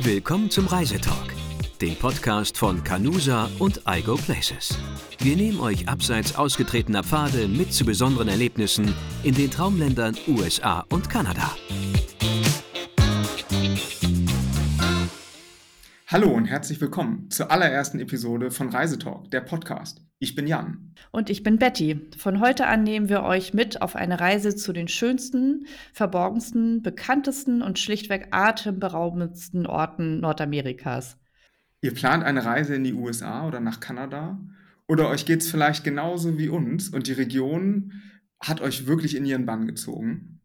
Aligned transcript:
Willkommen 0.00 0.48
zum 0.48 0.68
Reisetalk, 0.68 1.34
dem 1.80 1.96
Podcast 1.96 2.56
von 2.56 2.84
Canusa 2.84 3.50
und 3.58 3.82
Igo 3.84 4.14
Places. 4.14 4.78
Wir 5.18 5.34
nehmen 5.34 5.58
euch 5.58 5.88
abseits 5.88 6.36
ausgetretener 6.36 7.02
Pfade 7.02 7.48
mit 7.48 7.72
zu 7.72 7.84
besonderen 7.84 8.28
Erlebnissen 8.28 8.94
in 9.24 9.34
den 9.34 9.50
Traumländern 9.50 10.16
USA 10.28 10.84
und 10.90 11.10
Kanada. 11.10 11.50
Hallo 16.10 16.30
und 16.30 16.46
herzlich 16.46 16.80
willkommen 16.80 17.30
zur 17.30 17.50
allerersten 17.50 18.00
Episode 18.00 18.50
von 18.50 18.70
Reisetalk, 18.70 19.30
der 19.30 19.42
Podcast. 19.42 20.00
Ich 20.18 20.34
bin 20.34 20.46
Jan. 20.46 20.94
Und 21.10 21.28
ich 21.28 21.42
bin 21.42 21.58
Betty. 21.58 22.00
Von 22.16 22.40
heute 22.40 22.66
an 22.66 22.82
nehmen 22.82 23.10
wir 23.10 23.24
euch 23.24 23.52
mit 23.52 23.82
auf 23.82 23.94
eine 23.94 24.18
Reise 24.18 24.56
zu 24.56 24.72
den 24.72 24.88
schönsten, 24.88 25.66
verborgensten, 25.92 26.80
bekanntesten 26.80 27.60
und 27.60 27.78
schlichtweg 27.78 28.28
atemberaubendsten 28.30 29.66
Orten 29.66 30.20
Nordamerikas. 30.20 31.18
Ihr 31.82 31.92
plant 31.92 32.24
eine 32.24 32.42
Reise 32.42 32.74
in 32.74 32.84
die 32.84 32.94
USA 32.94 33.46
oder 33.46 33.60
nach 33.60 33.78
Kanada? 33.78 34.40
Oder 34.86 35.10
euch 35.10 35.26
geht 35.26 35.42
es 35.42 35.50
vielleicht 35.50 35.84
genauso 35.84 36.38
wie 36.38 36.48
uns 36.48 36.88
und 36.88 37.06
die 37.06 37.12
Region 37.12 37.92
hat 38.40 38.62
euch 38.62 38.86
wirklich 38.86 39.14
in 39.14 39.26
ihren 39.26 39.44
Bann 39.44 39.66
gezogen? 39.66 40.37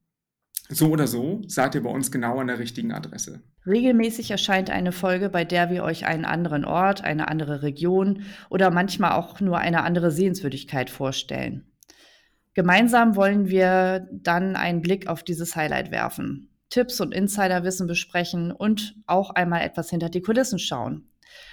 So 0.69 0.89
oder 0.89 1.07
so 1.07 1.41
seid 1.47 1.75
ihr 1.75 1.83
bei 1.83 1.89
uns 1.89 2.11
genau 2.11 2.39
an 2.39 2.47
der 2.47 2.59
richtigen 2.59 2.93
Adresse. 2.93 3.41
Regelmäßig 3.65 4.31
erscheint 4.31 4.69
eine 4.69 4.91
Folge, 4.91 5.29
bei 5.29 5.45
der 5.45 5.69
wir 5.69 5.83
euch 5.83 6.05
einen 6.05 6.25
anderen 6.25 6.65
Ort, 6.65 7.03
eine 7.03 7.27
andere 7.27 7.63
Region 7.63 8.23
oder 8.49 8.71
manchmal 8.71 9.13
auch 9.13 9.39
nur 9.39 9.57
eine 9.57 9.83
andere 9.83 10.11
Sehenswürdigkeit 10.11 10.89
vorstellen. 10.89 11.65
Gemeinsam 12.53 13.15
wollen 13.15 13.49
wir 13.49 14.07
dann 14.11 14.55
einen 14.55 14.81
Blick 14.81 15.07
auf 15.07 15.23
dieses 15.23 15.55
Highlight 15.55 15.91
werfen, 15.91 16.49
Tipps 16.69 17.01
und 17.01 17.13
Insiderwissen 17.13 17.87
besprechen 17.87 18.51
und 18.51 18.95
auch 19.05 19.31
einmal 19.31 19.61
etwas 19.61 19.89
hinter 19.89 20.09
die 20.09 20.21
Kulissen 20.21 20.59
schauen. 20.59 21.09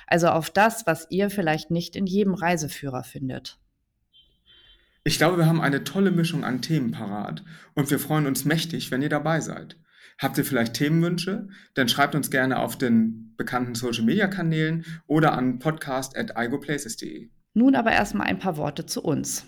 Also 0.07 0.29
auf 0.29 0.51
das, 0.51 0.87
was 0.87 1.07
ihr 1.11 1.31
vielleicht 1.31 1.71
nicht 1.71 1.97
in 1.97 2.07
jedem 2.07 2.35
Reiseführer 2.35 3.03
findet. 3.03 3.60
Ich 5.03 5.17
glaube, 5.17 5.39
wir 5.39 5.47
haben 5.47 5.61
eine 5.61 5.85
tolle 5.85 6.11
Mischung 6.11 6.45
an 6.45 6.61
Themen 6.61 6.91
parat 6.91 7.43
und 7.75 7.91
wir 7.91 7.99
freuen 7.99 8.27
uns 8.27 8.45
mächtig, 8.45 8.91
wenn 8.91 9.03
ihr 9.03 9.09
dabei 9.09 9.41
seid. 9.41 9.79
Habt 10.19 10.37
ihr 10.37 10.45
vielleicht 10.45 10.75
Themenwünsche? 10.75 11.49
Dann 11.75 11.89
schreibt 11.89 12.15
uns 12.15 12.31
gerne 12.31 12.59
auf 12.59 12.77
den 12.77 13.35
bekannten 13.37 13.75
Social 13.75 14.05
Media 14.05 14.27
Kanälen 14.27 14.85
oder 15.07 15.33
an 15.33 15.59
podcast.igoplaces.de. 15.59 17.31
Nun 17.55 17.75
aber 17.75 17.93
erstmal 17.93 18.27
ein 18.27 18.39
paar 18.39 18.59
Worte 18.59 18.85
zu 18.85 19.03
uns. 19.03 19.47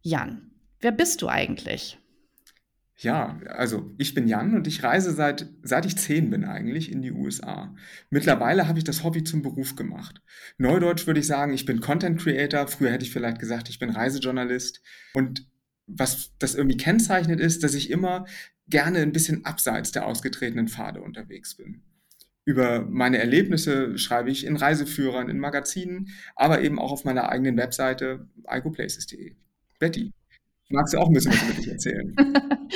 Jan, 0.00 0.50
wer 0.80 0.92
bist 0.92 1.20
du 1.20 1.28
eigentlich? 1.28 1.98
Ja, 3.00 3.40
also 3.46 3.94
ich 3.96 4.12
bin 4.12 4.26
Jan 4.26 4.56
und 4.56 4.66
ich 4.66 4.82
reise 4.82 5.12
seit, 5.12 5.48
seit 5.62 5.86
ich 5.86 5.96
zehn 5.96 6.30
bin 6.30 6.44
eigentlich 6.44 6.90
in 6.90 7.00
die 7.00 7.12
USA. 7.12 7.72
Mittlerweile 8.10 8.66
habe 8.66 8.78
ich 8.78 8.84
das 8.84 9.04
Hobby 9.04 9.22
zum 9.22 9.40
Beruf 9.40 9.76
gemacht. 9.76 10.20
Neudeutsch 10.56 11.06
würde 11.06 11.20
ich 11.20 11.26
sagen, 11.28 11.52
ich 11.54 11.64
bin 11.64 11.80
Content 11.80 12.20
Creator. 12.20 12.66
Früher 12.66 12.90
hätte 12.90 13.04
ich 13.04 13.12
vielleicht 13.12 13.38
gesagt, 13.38 13.68
ich 13.68 13.78
bin 13.78 13.90
Reisejournalist. 13.90 14.82
Und 15.14 15.46
was 15.86 16.32
das 16.40 16.56
irgendwie 16.56 16.76
kennzeichnet 16.76 17.38
ist, 17.38 17.62
dass 17.62 17.74
ich 17.74 17.90
immer 17.90 18.26
gerne 18.66 18.98
ein 18.98 19.12
bisschen 19.12 19.44
abseits 19.44 19.92
der 19.92 20.04
ausgetretenen 20.04 20.66
Pfade 20.66 21.00
unterwegs 21.00 21.56
bin. 21.56 21.82
Über 22.44 22.80
meine 22.80 23.18
Erlebnisse 23.18 23.96
schreibe 23.96 24.30
ich 24.30 24.44
in 24.44 24.56
Reiseführern, 24.56 25.28
in 25.28 25.38
Magazinen, 25.38 26.08
aber 26.34 26.62
eben 26.62 26.80
auch 26.80 26.90
auf 26.90 27.04
meiner 27.04 27.28
eigenen 27.28 27.56
Webseite 27.56 28.26
igoplaces.de. 28.48 29.36
Betty, 29.78 30.12
Magst 30.70 30.92
du 30.92 30.98
auch 30.98 31.06
ein 31.06 31.14
bisschen 31.14 31.32
was 31.32 31.42
über 31.42 31.54
dich 31.54 31.68
erzählen? 31.68 32.14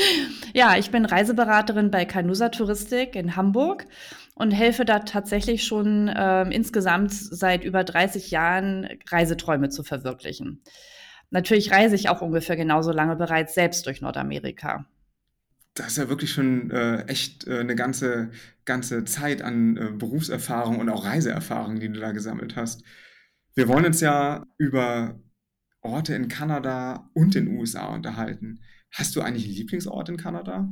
ja, 0.55 0.77
ich 0.79 0.91
bin 0.91 1.05
Reiseberaterin 1.05 1.91
bei 1.91 2.07
Canusa 2.07 2.49
Touristik 2.49 3.15
in 3.15 3.37
Hamburg 3.37 3.85
und 4.35 4.51
helfe 4.51 4.87
da 4.87 5.01
tatsächlich 5.01 5.65
schon 5.65 6.09
äh, 6.09 6.43
insgesamt 6.51 7.13
seit 7.13 7.65
über 7.65 7.85
30 7.85 8.31
Jahren 8.31 8.89
Reiseträume 9.11 9.69
zu 9.69 9.83
verwirklichen. 9.83 10.63
Natürlich 11.31 11.71
reise 11.71 11.95
ich 11.95 12.09
auch 12.09 12.23
ungefähr 12.23 12.57
genauso 12.57 12.93
lange 12.93 13.17
bereits 13.17 13.55
selbst 13.55 13.87
durch 13.87 14.01
Nordamerika. 14.01 14.87
Das 15.75 15.89
ist 15.89 15.97
ja 15.99 16.09
wirklich 16.09 16.31
schon 16.31 16.71
äh, 16.71 17.05
echt 17.07 17.47
äh, 17.47 17.59
eine 17.59 17.75
ganze, 17.75 18.31
ganze 18.65 19.05
Zeit 19.05 19.43
an 19.43 19.77
äh, 19.77 19.91
Berufserfahrung 19.93 20.79
und 20.79 20.89
auch 20.89 21.05
Reiseerfahrung, 21.05 21.81
die 21.81 21.91
du 21.91 22.01
da 22.01 22.13
gesammelt 22.13 22.57
hast. 22.57 22.85
Wir 23.55 23.69
wollen 23.69 23.85
uns 23.85 24.01
ja 24.01 24.47
über 24.57 25.19
Orte 25.83 26.15
in 26.15 26.29
Kanada 26.29 27.11
und 27.15 27.35
in 27.37 27.47
den 27.47 27.59
USA 27.59 27.87
unterhalten. 27.87 28.61
Hast 28.93 29.17
du 29.17 29.21
eigentlich 29.21 29.45
einen 29.45 29.55
Lieblingsort 29.55 30.09
in 30.09 30.17
Kanada? 30.17 30.69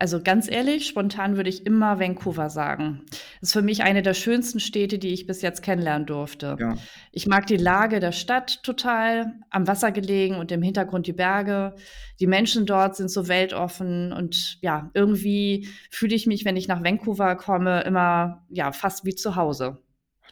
Also 0.00 0.22
ganz 0.22 0.50
ehrlich, 0.50 0.86
spontan 0.86 1.36
würde 1.36 1.50
ich 1.50 1.66
immer 1.66 2.00
Vancouver 2.00 2.48
sagen. 2.48 3.02
Das 3.40 3.50
ist 3.50 3.52
für 3.52 3.60
mich 3.60 3.82
eine 3.82 4.00
der 4.00 4.14
schönsten 4.14 4.58
Städte, 4.58 4.98
die 4.98 5.08
ich 5.08 5.26
bis 5.26 5.42
jetzt 5.42 5.60
kennenlernen 5.62 6.06
durfte. 6.06 6.56
Ja. 6.58 6.78
Ich 7.12 7.26
mag 7.26 7.46
die 7.46 7.58
Lage 7.58 8.00
der 8.00 8.12
Stadt 8.12 8.62
total, 8.62 9.34
am 9.50 9.66
Wasser 9.66 9.92
gelegen 9.92 10.36
und 10.36 10.52
im 10.52 10.62
Hintergrund 10.62 11.06
die 11.06 11.12
Berge. 11.12 11.74
Die 12.18 12.26
Menschen 12.26 12.64
dort 12.64 12.96
sind 12.96 13.10
so 13.10 13.28
weltoffen 13.28 14.14
und 14.14 14.56
ja, 14.62 14.90
irgendwie 14.94 15.68
fühle 15.90 16.14
ich 16.14 16.26
mich, 16.26 16.46
wenn 16.46 16.56
ich 16.56 16.66
nach 16.66 16.82
Vancouver 16.82 17.36
komme, 17.36 17.82
immer 17.82 18.46
ja 18.48 18.72
fast 18.72 19.04
wie 19.04 19.14
zu 19.14 19.36
Hause. 19.36 19.82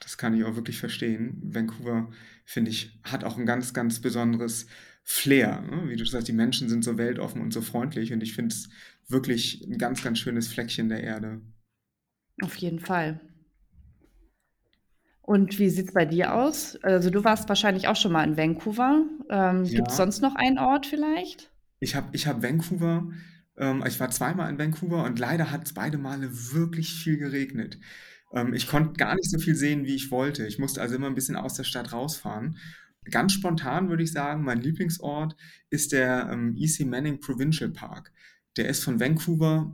Das 0.01 0.17
kann 0.17 0.35
ich 0.35 0.45
auch 0.45 0.57
wirklich 0.57 0.79
verstehen. 0.79 1.43
Vancouver 1.45 2.09
finde 2.49 2.71
ich, 2.71 2.99
hat 3.03 3.25
auch 3.25 3.37
ein 3.37 3.45
ganz, 3.45 3.75
ganz 3.75 4.01
besonderes 4.01 4.69
Flair. 5.05 5.61
Ne? 5.61 5.91
Wie 5.91 5.97
du 5.97 6.07
sagst, 6.07 6.29
die 6.29 6.33
Menschen 6.33 6.71
sind 6.71 6.83
so 6.83 6.97
weltoffen 6.97 7.43
und 7.43 7.53
so 7.53 7.61
freundlich 7.61 8.11
und 8.11 8.23
ich 8.23 8.35
finde 8.35 8.55
es 8.55 8.71
wirklich 9.07 9.67
ein 9.69 9.77
ganz, 9.77 10.03
ganz 10.03 10.19
schönes 10.19 10.49
Fleckchen 10.49 10.89
der 10.89 11.05
Erde. 11.05 11.43
Auf 12.41 12.57
jeden 12.57 12.81
Fall. 12.81 13.21
Und 15.21 15.59
wie 15.59 15.69
sieht 15.69 15.89
es 15.89 15.93
bei 15.93 16.07
dir 16.07 16.35
aus? 16.35 16.77
Also 16.83 17.11
du 17.11 17.23
warst 17.23 17.51
wahrscheinlich 17.51 17.87
auch 17.87 17.97
schon 17.97 18.13
mal 18.13 18.25
in 18.25 18.39
Vancouver. 18.39 19.05
Ähm, 19.29 19.65
ja. 19.65 19.77
Gibt 19.77 19.91
es 19.91 19.99
sonst 19.99 20.23
noch 20.23 20.35
einen 20.35 20.59
Ort 20.59 20.87
vielleicht? 20.87 21.53
Ich 21.81 21.95
habe 21.95 22.09
ich 22.13 22.27
hab 22.27 22.43
Vancouver, 22.43 23.11
ähm, 23.59 23.85
ich 23.87 24.01
war 24.01 24.11
zweimal 24.11 24.49
in 24.49 24.59
Vancouver 24.59 25.05
und 25.05 25.19
leider 25.19 25.51
hat 25.51 25.67
es 25.67 25.75
beide 25.75 25.99
Male 25.99 26.31
wirklich 26.55 26.95
viel 26.95 27.19
geregnet. 27.19 27.79
Ähm, 28.33 28.55
ich 28.55 28.67
konnte 28.69 28.95
gar 28.95 29.15
nicht 29.15 29.31
so 29.31 29.39
viel 29.39 29.55
sehen, 29.55 29.85
wie 29.85 29.95
ich 29.95 30.11
wollte. 30.11 30.47
Ich 30.47 30.59
musste 30.59 30.81
also 30.81 30.95
immer 30.97 31.07
ein 31.07 31.15
bisschen 31.15 31.37
aus 31.37 31.55
der 31.55 31.65
Stadt 31.65 31.93
rausfahren. 31.93 32.59
Ganz 33.11 33.33
spontan 33.33 33.89
würde 33.89 34.03
ich 34.03 34.13
sagen, 34.13 34.43
mein 34.43 34.61
Lieblingsort 34.61 35.37
ist 35.71 35.93
der 35.93 36.29
ähm, 36.31 36.55
E.C. 36.57 36.85
Manning 36.85 37.21
Provincial 37.21 37.71
Park. 37.71 38.13
Der 38.57 38.69
ist 38.69 38.85
von 38.85 39.01
Vancouver 39.01 39.73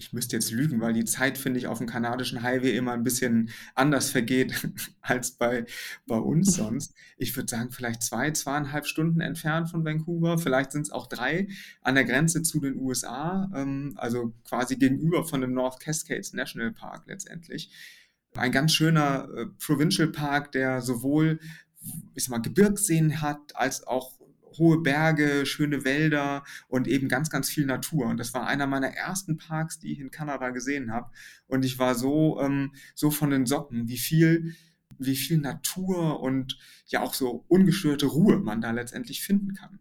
ich 0.00 0.14
müsste 0.14 0.36
jetzt 0.36 0.50
lügen, 0.50 0.80
weil 0.80 0.94
die 0.94 1.04
Zeit, 1.04 1.36
finde 1.36 1.58
ich, 1.58 1.66
auf 1.66 1.76
dem 1.76 1.86
kanadischen 1.86 2.42
Highway 2.42 2.74
immer 2.74 2.92
ein 2.92 3.04
bisschen 3.04 3.50
anders 3.74 4.08
vergeht 4.08 4.66
als 5.02 5.32
bei, 5.32 5.66
bei 6.06 6.16
uns 6.16 6.54
sonst. 6.56 6.94
Ich 7.18 7.36
würde 7.36 7.50
sagen, 7.50 7.70
vielleicht 7.70 8.02
zwei, 8.02 8.30
zweieinhalb 8.30 8.86
Stunden 8.86 9.20
entfernt 9.20 9.68
von 9.68 9.84
Vancouver, 9.84 10.38
vielleicht 10.38 10.72
sind 10.72 10.82
es 10.82 10.90
auch 10.90 11.06
drei, 11.06 11.48
an 11.82 11.96
der 11.96 12.04
Grenze 12.04 12.42
zu 12.42 12.60
den 12.60 12.76
USA, 12.76 13.50
ähm, 13.54 13.92
also 13.96 14.32
quasi 14.48 14.76
gegenüber 14.76 15.24
von 15.24 15.42
dem 15.42 15.52
North 15.52 15.80
Cascades 15.80 16.32
National 16.32 16.72
Park 16.72 17.04
letztendlich. 17.06 17.70
Ein 18.34 18.52
ganz 18.52 18.72
schöner 18.72 19.28
äh, 19.36 19.46
Provincial 19.58 20.08
Park, 20.08 20.52
der 20.52 20.80
sowohl 20.80 21.40
ich 22.14 22.24
sag 22.24 22.30
mal, 22.30 22.42
Gebirgsseen 22.42 23.20
hat, 23.20 23.56
als 23.56 23.86
auch 23.86 24.19
hohe 24.58 24.78
Berge, 24.78 25.46
schöne 25.46 25.84
Wälder 25.84 26.44
und 26.68 26.88
eben 26.88 27.08
ganz, 27.08 27.30
ganz 27.30 27.48
viel 27.48 27.66
Natur. 27.66 28.06
Und 28.06 28.18
das 28.18 28.34
war 28.34 28.46
einer 28.46 28.66
meiner 28.66 28.88
ersten 28.88 29.36
Parks, 29.36 29.78
die 29.78 29.92
ich 29.92 30.00
in 30.00 30.10
Kanada 30.10 30.50
gesehen 30.50 30.92
habe. 30.92 31.10
Und 31.46 31.64
ich 31.64 31.78
war 31.78 31.94
so, 31.94 32.40
ähm, 32.40 32.72
so 32.94 33.10
von 33.10 33.30
den 33.30 33.46
Socken, 33.46 33.88
wie 33.88 33.98
viel, 33.98 34.54
wie 34.98 35.16
viel 35.16 35.38
Natur 35.38 36.20
und 36.20 36.58
ja 36.86 37.00
auch 37.02 37.14
so 37.14 37.44
ungestörte 37.48 38.06
Ruhe 38.06 38.38
man 38.38 38.60
da 38.60 38.70
letztendlich 38.70 39.22
finden 39.22 39.54
kann. 39.54 39.78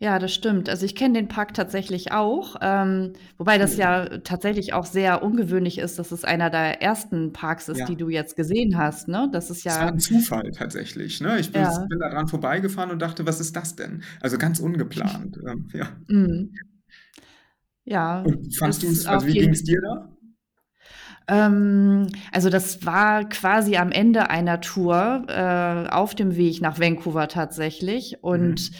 Ja, 0.00 0.18
das 0.18 0.34
stimmt. 0.34 0.68
Also 0.68 0.84
ich 0.84 0.96
kenne 0.96 1.14
den 1.14 1.28
Park 1.28 1.54
tatsächlich 1.54 2.10
auch, 2.12 2.56
ähm, 2.60 3.12
wobei 3.38 3.58
das 3.58 3.76
ja 3.76 4.18
tatsächlich 4.18 4.72
auch 4.72 4.86
sehr 4.86 5.22
ungewöhnlich 5.22 5.78
ist, 5.78 5.98
dass 6.00 6.10
es 6.10 6.24
einer 6.24 6.50
der 6.50 6.82
ersten 6.82 7.32
Parks 7.32 7.68
ist, 7.68 7.84
die 7.88 7.96
du 7.96 8.08
jetzt 8.08 8.34
gesehen 8.36 8.76
hast, 8.76 9.06
ne? 9.06 9.28
Das 9.32 9.50
ist 9.50 9.64
Das 9.64 9.80
war 9.80 9.86
ein 9.88 10.00
Zufall 10.00 10.50
tatsächlich, 10.50 11.20
ne? 11.20 11.38
Ich 11.38 11.52
bin, 11.52 11.62
Ja. 11.62 11.86
bin 11.88 11.98
da 12.00 12.10
dran 12.10 12.26
vorbeigefahren 12.26 12.90
und 12.90 13.00
dachte, 13.00 13.24
was 13.24 13.38
ist 13.40 13.54
das 13.54 13.76
denn? 13.76 14.02
Also 14.20 14.36
ganz 14.36 14.58
ungeplant. 14.58 15.38
Ähm, 15.48 15.68
ja. 15.72 15.86
Mhm. 16.08 16.50
Ja, 17.84 18.22
Und 18.24 18.56
fandst 18.56 18.82
du 18.82 18.88
es, 18.88 19.06
also 19.06 19.26
wie 19.26 19.34
ging 19.34 19.50
es 19.50 19.62
dir 19.62 19.80
da? 19.80 20.08
Ähm, 21.28 22.08
also 22.32 22.50
das 22.50 22.84
war 22.84 23.28
quasi 23.28 23.76
am 23.76 23.90
Ende 23.92 24.30
einer 24.30 24.60
Tour 24.60 25.24
äh, 25.28 25.88
auf 25.90 26.14
dem 26.14 26.36
Weg 26.36 26.60
nach 26.60 26.78
Vancouver 26.78 27.28
tatsächlich. 27.28 28.22
Und 28.22 28.70
Mhm. 28.70 28.74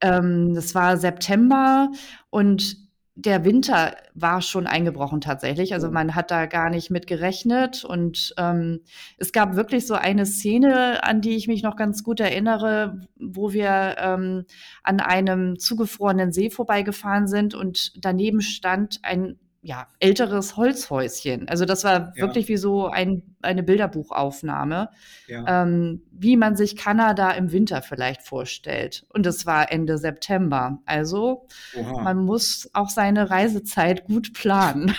Ähm, 0.00 0.54
das 0.54 0.74
war 0.74 0.96
September 0.96 1.90
und 2.30 2.88
der 3.20 3.44
Winter 3.44 3.96
war 4.14 4.40
schon 4.42 4.68
eingebrochen 4.68 5.20
tatsächlich. 5.20 5.74
Also 5.74 5.90
man 5.90 6.14
hat 6.14 6.30
da 6.30 6.46
gar 6.46 6.70
nicht 6.70 6.88
mit 6.88 7.08
gerechnet. 7.08 7.84
Und 7.84 8.32
ähm, 8.38 8.82
es 9.16 9.32
gab 9.32 9.56
wirklich 9.56 9.88
so 9.88 9.94
eine 9.94 10.24
Szene, 10.24 11.02
an 11.02 11.20
die 11.20 11.34
ich 11.34 11.48
mich 11.48 11.64
noch 11.64 11.74
ganz 11.74 12.04
gut 12.04 12.20
erinnere, 12.20 13.00
wo 13.16 13.52
wir 13.52 13.96
ähm, 13.98 14.44
an 14.84 15.00
einem 15.00 15.58
zugefrorenen 15.58 16.30
See 16.30 16.48
vorbeigefahren 16.48 17.26
sind 17.26 17.56
und 17.56 17.92
daneben 18.04 18.40
stand 18.40 19.00
ein 19.02 19.36
ja, 19.60 19.88
älteres 19.98 20.56
Holzhäuschen. 20.56 21.48
Also 21.48 21.64
das 21.64 21.82
war 21.82 22.12
Ja. 22.14 22.22
wirklich 22.26 22.46
wie 22.48 22.56
so 22.56 22.86
ein, 22.86 23.22
eine 23.42 23.62
Bilderbuchaufnahme, 23.64 24.90
Ja. 25.26 25.62
ähm, 25.64 26.02
wie 26.12 26.36
man 26.36 26.54
sich 26.56 26.76
Kanada 26.76 27.32
im 27.32 27.50
Winter 27.52 27.82
vielleicht 27.82 28.22
vorstellt. 28.22 29.04
Und 29.12 29.26
es 29.26 29.46
war 29.46 29.70
Ende 29.72 29.98
September. 29.98 30.78
Also 30.86 31.46
Oha. 31.76 32.02
man 32.02 32.24
muss 32.24 32.70
auch 32.72 32.88
seine 32.88 33.30
Reisezeit 33.30 34.04
gut 34.06 34.32
planen. 34.32 34.94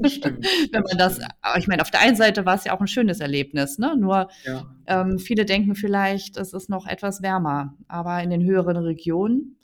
Das 0.00 0.12
stimmt. 0.12 0.44
Wenn 0.72 0.82
man 0.82 0.98
das, 0.98 1.18
ich 1.58 1.66
meine, 1.66 1.80
auf 1.82 1.90
der 1.90 2.00
einen 2.00 2.16
Seite 2.16 2.44
war 2.44 2.54
es 2.54 2.64
ja 2.64 2.74
auch 2.76 2.80
ein 2.80 2.86
schönes 2.86 3.20
Erlebnis, 3.20 3.78
ne? 3.78 3.96
Nur 3.98 4.28
Ja. 4.44 4.66
ähm, 4.86 5.18
viele 5.18 5.46
denken 5.46 5.74
vielleicht, 5.74 6.36
es 6.36 6.52
ist 6.52 6.68
noch 6.68 6.86
etwas 6.86 7.22
wärmer. 7.22 7.74
Aber 7.88 8.22
in 8.22 8.28
den 8.30 8.42
höheren 8.44 8.76
Regionen 8.76 9.56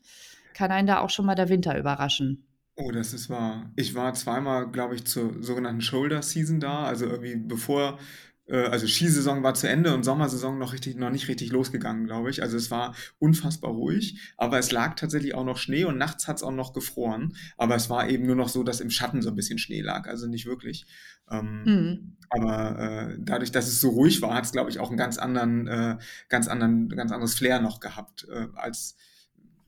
kann 0.55 0.71
einen 0.73 0.87
da 0.89 1.01
auch 1.01 1.11
schon 1.11 1.27
mal 1.27 1.35
der 1.35 1.51
Winter 1.51 1.79
überraschen. 1.79 2.48
Oh, 2.81 2.93
das 2.93 3.13
ist 3.13 3.29
wahr. 3.29 3.73
Ich 3.75 3.95
war 3.97 4.15
zweimal, 4.15 4.71
glaube 4.71 4.95
ich, 4.95 5.05
zur 5.05 5.43
sogenannten 5.43 5.81
Shoulder 5.81 6.23
Season 6.23 6.61
da, 6.61 6.85
also 6.85 7.07
irgendwie 7.07 7.35
bevor, 7.35 7.99
äh, 8.47 8.57
also 8.67 8.87
Skisaison 8.87 9.43
war 9.43 9.55
zu 9.55 9.69
Ende 9.69 9.93
und 9.95 10.05
Sommersaison 10.05 10.57
noch 10.61 10.73
richtig, 10.73 10.95
noch 10.97 11.11
nicht 11.11 11.27
richtig 11.27 11.51
losgegangen, 11.51 12.07
glaube 12.07 12.31
ich. 12.31 12.41
Also 12.41 12.57
es 12.57 12.71
war 12.71 12.95
unfassbar 13.19 13.73
ruhig, 13.73 14.21
aber 14.37 14.59
es 14.61 14.71
lag 14.71 14.95
tatsächlich 14.95 15.35
auch 15.35 15.45
noch 15.45 15.59
Schnee 15.59 15.85
und 15.87 15.99
nachts 15.99 16.29
hat 16.29 16.37
es 16.37 16.45
auch 16.45 16.53
noch 16.53 16.73
gefroren. 16.73 17.35
Aber 17.57 17.75
es 17.75 17.91
war 17.91 18.09
eben 18.09 18.27
nur 18.27 18.37
noch 18.37 18.49
so, 18.49 18.63
dass 18.63 18.79
im 18.81 18.91
Schatten 18.91 19.23
so 19.23 19.31
ein 19.31 19.35
bisschen 19.37 19.59
Schnee 19.59 19.81
lag, 19.81 20.07
also 20.07 20.29
nicht 20.29 20.47
wirklich. 20.47 20.87
Ähm, 21.31 21.67
Hm. 21.67 22.17
aber 22.31 22.79
äh, 23.11 23.17
dadurch, 23.19 23.51
dass 23.51 23.67
es 23.67 23.81
so 23.81 23.91
ruhig 23.91 24.23
war, 24.23 24.35
hat 24.35 24.45
es, 24.45 24.53
glaube 24.53 24.71
ich, 24.71 24.79
auch 24.79 24.89
einen 24.89 24.97
ganz 24.99 25.19
anderen, 25.19 25.67
äh, 25.67 25.99
ganz 26.29 26.47
anderen, 26.49 26.89
ganz 26.91 27.11
anderes 27.11 27.35
Flair 27.35 27.61
noch 27.61 27.81
gehabt, 27.81 28.25
äh, 28.31 28.47
als, 28.55 28.97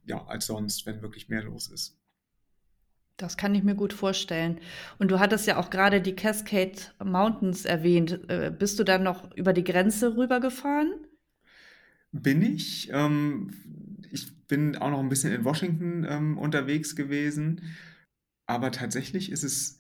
ja, 0.07 0.25
als 0.27 0.47
sonst, 0.47 0.87
wenn 0.87 1.03
wirklich 1.03 1.29
mehr 1.29 1.43
los 1.43 1.69
ist. 1.69 2.00
Das 3.21 3.37
kann 3.37 3.55
ich 3.55 3.63
mir 3.63 3.75
gut 3.75 3.93
vorstellen. 3.93 4.59
Und 4.99 5.11
du 5.11 5.19
hattest 5.19 5.47
ja 5.47 5.59
auch 5.59 5.69
gerade 5.69 6.01
die 6.01 6.17
Cascade 6.17 6.73
Mountains 7.05 7.67
erwähnt. 7.67 8.21
Äh, 8.29 8.51
bist 8.57 8.79
du 8.79 8.85
dann 8.85 9.03
noch 9.03 9.35
über 9.37 9.53
die 9.53 9.65
Grenze 9.65 10.17
rübergefahren? 10.17 10.95
Bin 12.13 12.41
ich. 12.41 12.89
Ähm, 12.93 13.51
ich 14.11 14.47
bin 14.49 14.77
auch 14.77 14.91
noch 14.91 15.01
ein 15.01 15.11
bisschen 15.11 15.33
in 15.33 15.45
Washington 15.45 16.07
ähm, 16.09 16.39
unterwegs 16.39 16.97
gewesen, 16.97 17.63
aber 18.47 18.73
tatsächlich 18.73 19.31
ist 19.31 19.45
es, 19.45 19.80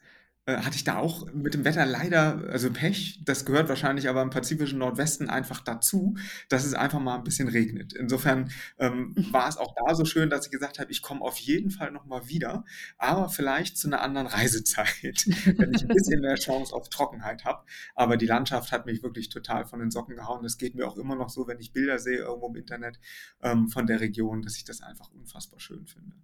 hatte 0.58 0.76
ich 0.76 0.84
da 0.84 0.96
auch 0.96 1.32
mit 1.32 1.54
dem 1.54 1.64
Wetter 1.64 1.86
leider, 1.86 2.44
also 2.48 2.70
Pech. 2.70 3.20
Das 3.24 3.44
gehört 3.44 3.68
wahrscheinlich 3.68 4.08
aber 4.08 4.22
im 4.22 4.30
pazifischen 4.30 4.78
Nordwesten 4.78 5.28
einfach 5.30 5.60
dazu, 5.60 6.16
dass 6.48 6.64
es 6.64 6.74
einfach 6.74 7.00
mal 7.00 7.16
ein 7.16 7.24
bisschen 7.24 7.48
regnet. 7.48 7.92
Insofern 7.92 8.50
ähm, 8.78 9.14
war 9.30 9.48
es 9.48 9.56
auch 9.56 9.74
da 9.86 9.94
so 9.94 10.04
schön, 10.04 10.30
dass 10.30 10.46
ich 10.46 10.52
gesagt 10.52 10.78
habe, 10.78 10.90
ich 10.90 11.02
komme 11.02 11.22
auf 11.22 11.38
jeden 11.38 11.70
Fall 11.70 11.90
noch 11.90 12.06
mal 12.06 12.28
wieder, 12.28 12.64
aber 12.98 13.28
vielleicht 13.28 13.76
zu 13.76 13.88
einer 13.88 14.02
anderen 14.02 14.26
Reisezeit, 14.28 15.26
wenn 15.58 15.74
ich 15.74 15.82
ein 15.82 15.88
bisschen 15.88 16.20
mehr 16.20 16.36
Chance 16.36 16.74
auf 16.74 16.88
Trockenheit 16.88 17.44
habe. 17.44 17.64
Aber 17.94 18.16
die 18.16 18.26
Landschaft 18.26 18.72
hat 18.72 18.86
mich 18.86 19.02
wirklich 19.02 19.28
total 19.28 19.66
von 19.66 19.80
den 19.80 19.90
Socken 19.90 20.16
gehauen. 20.16 20.42
Das 20.42 20.58
geht 20.58 20.74
mir 20.74 20.86
auch 20.86 20.96
immer 20.96 21.16
noch 21.16 21.30
so, 21.30 21.46
wenn 21.46 21.60
ich 21.60 21.72
Bilder 21.72 21.98
sehe 21.98 22.18
irgendwo 22.18 22.48
im 22.48 22.56
Internet 22.56 22.98
ähm, 23.42 23.68
von 23.68 23.86
der 23.86 24.00
Region, 24.00 24.42
dass 24.42 24.56
ich 24.56 24.64
das 24.64 24.80
einfach 24.80 25.10
unfassbar 25.12 25.60
schön 25.60 25.86
finde. 25.86 26.16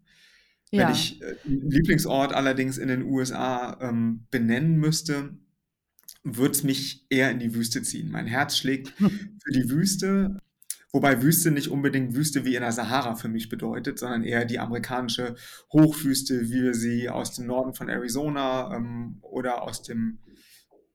Wenn 0.73 0.81
Ja. 0.81 0.91
ich 0.91 1.23
äh, 1.23 1.35
Lieblingsort 1.45 2.33
allerdings 2.35 2.79
in 2.79 2.89
den 2.89 3.03
USA 3.03 3.79
ähm, 3.81 4.27
benennen 4.31 4.77
müsste, 4.77 5.37
würde 6.25 6.53
es 6.53 6.63
mich 6.65 7.07
eher 7.09 7.31
in 7.31 7.39
die 7.39 7.55
Wüste 7.55 7.83
ziehen. 7.83 8.11
Mein 8.11 8.27
Herz 8.27 8.57
schlägt 8.57 8.89
für 8.99 9.53
die 9.53 9.71
Wüste, 9.71 10.39
wobei 10.93 11.23
Wüste 11.23 11.51
nicht 11.53 11.69
unbedingt 11.69 12.15
Wüste 12.17 12.45
wie 12.45 12.57
in 12.57 12.63
der 12.63 12.73
Sahara 12.73 13.15
für 13.15 13.29
mich 13.29 13.49
bedeutet, 13.49 13.99
sondern 14.01 14.25
eher 14.25 14.45
die 14.45 14.59
amerikanische 14.59 15.37
Hochwüste, 15.73 16.49
wie 16.51 16.63
wir 16.63 16.75
sie 16.75 17.09
aus 17.09 17.35
dem 17.35 17.47
Norden 17.47 17.75
von 17.75 17.89
Arizona 17.89 18.75
ähm, 18.75 19.19
oder 19.23 19.63
aus 19.63 19.83
dem 19.83 20.19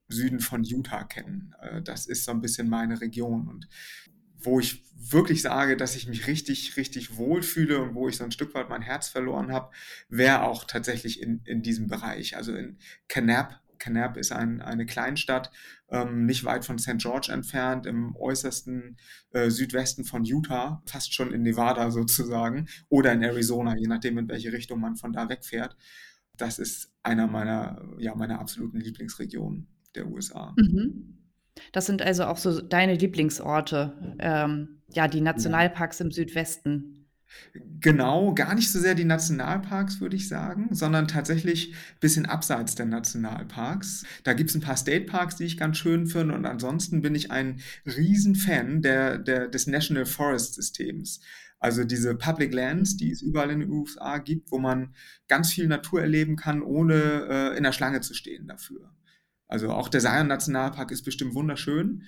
Süden 0.08 0.40
von 0.40 0.64
Utah 0.64 1.04
kennen. 1.04 1.54
Äh, 1.62 1.80
das 1.82 2.06
ist 2.06 2.24
so 2.24 2.32
ein 2.32 2.42
bisschen 2.42 2.68
meine 2.68 3.00
Region 3.00 3.48
und 3.48 3.68
wo 4.44 4.60
ich 4.60 4.82
wirklich 4.94 5.42
sage, 5.42 5.76
dass 5.76 5.96
ich 5.96 6.08
mich 6.08 6.26
richtig, 6.26 6.76
richtig 6.76 7.16
wohlfühle 7.16 7.80
und 7.80 7.94
wo 7.94 8.08
ich 8.08 8.16
so 8.16 8.24
ein 8.24 8.32
Stück 8.32 8.54
weit 8.54 8.68
mein 8.68 8.82
Herz 8.82 9.08
verloren 9.08 9.52
habe, 9.52 9.70
wäre 10.08 10.42
auch 10.42 10.64
tatsächlich 10.64 11.20
in, 11.20 11.40
in 11.44 11.62
diesem 11.62 11.88
Bereich. 11.88 12.36
Also 12.36 12.54
in 12.54 12.78
Kanab. 13.08 13.60
Kanab 13.78 14.16
ist 14.16 14.30
ein, 14.30 14.62
eine 14.62 14.86
Kleinstadt, 14.86 15.50
ähm, 15.90 16.24
nicht 16.24 16.44
weit 16.44 16.64
von 16.64 16.78
St. 16.78 16.98
George 16.98 17.32
entfernt, 17.32 17.84
im 17.84 18.14
äußersten 18.14 18.96
äh, 19.32 19.50
Südwesten 19.50 20.04
von 20.04 20.24
Utah, 20.24 20.82
fast 20.86 21.12
schon 21.12 21.32
in 21.32 21.42
Nevada 21.42 21.90
sozusagen, 21.90 22.68
oder 22.88 23.12
in 23.12 23.22
Arizona, 23.22 23.76
je 23.76 23.88
nachdem, 23.88 24.18
in 24.18 24.28
welche 24.28 24.52
Richtung 24.52 24.80
man 24.80 24.94
von 24.94 25.12
da 25.12 25.28
wegfährt. 25.28 25.76
Das 26.36 26.60
ist 26.60 26.92
einer 27.02 27.26
meiner, 27.26 27.82
ja, 27.98 28.14
meiner 28.14 28.38
absoluten 28.38 28.78
Lieblingsregionen 28.78 29.66
der 29.96 30.06
USA. 30.06 30.54
Mhm. 30.56 31.21
Das 31.72 31.86
sind 31.86 32.02
also 32.02 32.24
auch 32.24 32.38
so 32.38 32.60
deine 32.60 32.94
Lieblingsorte, 32.94 34.16
ähm, 34.18 34.80
ja, 34.88 35.08
die. 35.08 35.20
Nationalparks 35.20 36.00
im 36.00 36.10
Südwesten. 36.10 37.02
Genau, 37.80 38.34
gar 38.34 38.54
nicht 38.54 38.70
so 38.70 38.78
sehr 38.78 38.94
die 38.94 39.04
Nationalparks, 39.04 40.00
würde 40.00 40.16
ich 40.16 40.28
sagen, 40.28 40.68
sondern 40.74 41.08
tatsächlich 41.08 41.72
ein 41.72 42.00
bisschen 42.00 42.26
abseits 42.26 42.74
der 42.74 42.86
Nationalparks. 42.86 44.04
Da 44.22 44.34
gibt 44.34 44.50
es 44.50 44.56
ein 44.56 44.60
paar 44.60 44.76
State 44.76 45.06
Parks, 45.06 45.36
die 45.36 45.44
ich 45.44 45.56
ganz 45.56 45.78
schön 45.78 46.06
finde 46.06 46.34
und 46.34 46.46
ansonsten 46.46 47.02
bin 47.02 47.14
ich 47.14 47.30
ein 47.30 47.60
Riesenfan 47.86 48.82
der, 48.82 49.18
der, 49.18 49.48
des 49.48 49.66
National 49.66 50.06
Forest 50.06 50.54
Systems. 50.54 51.20
Also 51.58 51.84
diese 51.84 52.14
Public 52.14 52.52
Lands, 52.52 52.96
die 52.96 53.10
es 53.10 53.22
überall 53.22 53.50
in 53.50 53.60
den 53.60 53.70
USA 53.70 54.18
gibt, 54.18 54.50
wo 54.50 54.58
man 54.58 54.94
ganz 55.28 55.52
viel 55.52 55.68
Natur 55.68 56.00
erleben 56.00 56.36
kann, 56.36 56.62
ohne 56.62 57.26
äh, 57.28 57.56
in 57.56 57.62
der 57.62 57.72
Schlange 57.72 58.00
zu 58.00 58.14
stehen 58.14 58.46
dafür. 58.46 58.92
Also 59.52 59.68
auch 59.70 59.90
der 59.90 60.00
Zion 60.00 60.28
Nationalpark 60.28 60.90
ist 60.92 61.02
bestimmt 61.02 61.34
wunderschön. 61.34 62.04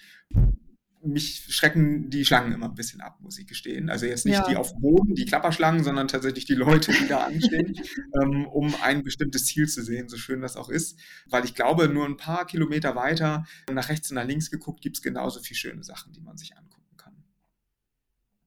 Mich 1.03 1.45
schrecken 1.51 2.09
die 2.09 2.25
Schlangen 2.25 2.53
immer 2.53 2.71
ein 2.71 2.75
bisschen 2.75 3.03
ab, 3.03 3.19
muss 3.21 3.39
ich 3.39 3.47
gestehen. 3.47 3.91
Also 3.91 4.07
jetzt 4.07 4.25
nicht 4.25 4.47
die 4.49 4.53
Ja. 4.53 4.59
auf 4.59 4.73
dem 4.73 4.81
Boden, 4.81 5.15
die 5.15 5.27
Klapperschlangen, 5.27 5.85
sondern 5.85 6.09
tatsächlich 6.09 6.47
die 6.47 6.55
Leute, 6.55 6.91
die 6.93 7.07
da 7.07 7.25
anstehen, 7.27 7.75
ähm, 8.23 8.47
um 8.47 8.75
ein 8.83 9.03
bestimmtes 9.03 9.45
Ziel 9.45 9.69
zu 9.69 9.83
sehen, 9.85 10.09
so 10.09 10.17
schön 10.17 10.41
das 10.41 10.57
auch 10.57 10.71
ist. 10.71 10.99
Weil 11.27 11.45
ich 11.45 11.55
glaube, 11.55 11.91
nur 11.91 12.07
ein 12.07 12.17
paar 12.17 12.47
Kilometer 12.47 12.97
weiter, 12.97 13.45
nach 13.71 13.91
rechts 13.91 14.11
und 14.11 14.15
nach 14.15 14.25
links 14.27 14.51
geguckt, 14.51 14.81
gibt 14.81 14.97
es 14.97 15.03
genauso 15.03 15.41
viele 15.41 15.59
schöne 15.59 15.85
Sachen, 15.85 16.15
die 16.15 16.23
man 16.23 16.39
sich 16.39 16.55
kann. 16.55 16.64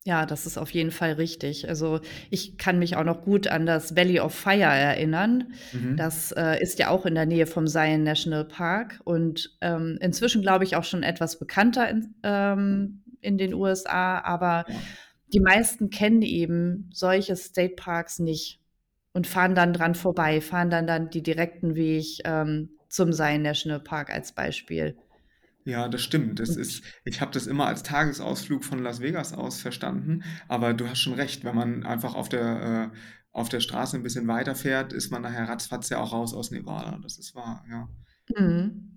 Ja, 0.07 0.25
das 0.25 0.45
ist 0.45 0.57
auf 0.57 0.69
jeden 0.69 0.91
Fall 0.91 1.11
richtig. 1.11 1.67
Also 1.67 1.99
ich 2.29 2.57
kann 2.57 2.79
mich 2.79 2.95
auch 2.95 3.03
noch 3.03 3.23
gut 3.23 3.47
an 3.47 3.65
das 3.65 3.93
Valley 3.93 4.21
of 4.21 4.33
Fire 4.33 4.61
erinnern. 4.61 5.51
Mhm. 5.73 5.97
Das 5.97 6.31
äh, 6.31 6.63
ist 6.63 6.79
ja 6.79 6.87
auch 6.87 7.05
in 7.05 7.13
der 7.13 7.25
Nähe 7.25 7.45
vom 7.45 7.67
Zion 7.67 8.03
National 8.03 8.45
Park 8.45 9.01
und 9.03 9.57
ähm, 9.59 9.97
inzwischen 9.99 10.41
glaube 10.41 10.63
ich 10.63 10.77
auch 10.77 10.85
schon 10.85 11.03
etwas 11.03 11.39
bekannter 11.39 11.89
in, 11.89 12.15
ähm, 12.23 13.03
in 13.19 13.37
den 13.37 13.53
USA, 13.53 14.21
aber 14.21 14.63
Ja. 14.69 14.75
die 15.33 15.41
meisten 15.41 15.89
kennen 15.89 16.21
eben 16.21 16.89
solche 16.93 17.35
State 17.35 17.75
Parks 17.75 18.17
nicht 18.19 18.61
und 19.11 19.27
fahren 19.27 19.55
dann 19.55 19.73
dran 19.73 19.93
vorbei, 19.93 20.39
fahren 20.39 20.69
dann 20.69 20.87
dann 20.87 21.09
die 21.09 21.21
direkten 21.21 21.75
Weg 21.75 22.21
ähm, 22.23 22.69
zum 22.87 23.11
Zion 23.11 23.41
National 23.41 23.81
Park 23.81 24.09
als 24.09 24.31
Beispiel. 24.31 24.95
Ja, 25.67 25.89
das 25.89 26.01
stimmt. 26.01 26.39
Das 26.39 26.55
ist, 26.55 26.81
ich 27.03 27.19
habe 27.19 27.33
das 27.33 27.45
immer 27.45 27.67
als 27.67 27.83
Tagesausflug 27.83 28.63
von 28.63 28.79
Las 28.79 29.01
Vegas 29.01 29.33
aus 29.33 29.59
verstanden, 29.59 30.23
aber 30.47 30.73
du 30.73 30.87
hast 30.87 30.99
schon 30.99 31.13
recht, 31.13 31.43
wenn 31.43 31.55
man 31.55 31.85
einfach 31.85 32.15
auf 32.15 32.29
der, 32.29 32.91
äh, 32.93 32.97
auf 33.33 33.49
der 33.49 33.59
Straße 33.59 33.97
ein 33.97 34.03
bisschen 34.03 34.29
weiterfährt, 34.29 34.93
ist 34.93 35.11
man 35.11 35.23
nachher 35.23 35.49
ratzfatz 35.49 35.89
ja 35.89 35.99
auch 35.99 36.13
raus 36.13 36.33
aus 36.33 36.51
Nevada. 36.51 36.97
Das 37.03 37.17
ist 37.17 37.35
wahr, 37.35 37.65
ja. 37.69 37.89
mhm. 38.37 38.93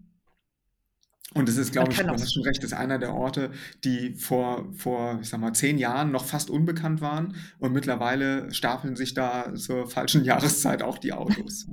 Und 1.35 1.49
es 1.49 1.57
ist, 1.57 1.73
glaube 1.73 1.91
ich, 1.91 1.99
du 1.99 2.09
hast 2.09 2.33
schon 2.33 2.45
recht, 2.45 2.63
ist 2.63 2.73
einer 2.73 2.99
der 2.99 3.15
Orte, 3.15 3.51
die 3.83 4.15
vor, 4.15 4.73
vor, 4.73 5.19
ich 5.21 5.29
sag 5.29 5.41
mal, 5.41 5.53
zehn 5.53 5.77
Jahren 5.77 6.13
noch 6.13 6.25
fast 6.25 6.51
unbekannt 6.51 7.01
waren 7.01 7.35
und 7.59 7.73
mittlerweile 7.73 8.53
stapeln 8.55 8.95
sich 8.95 9.15
da 9.15 9.55
zur 9.57 9.89
falschen 9.89 10.25
Jahreszeit 10.25 10.83
auch 10.83 10.99
die 10.99 11.13
Autos. 11.13 11.67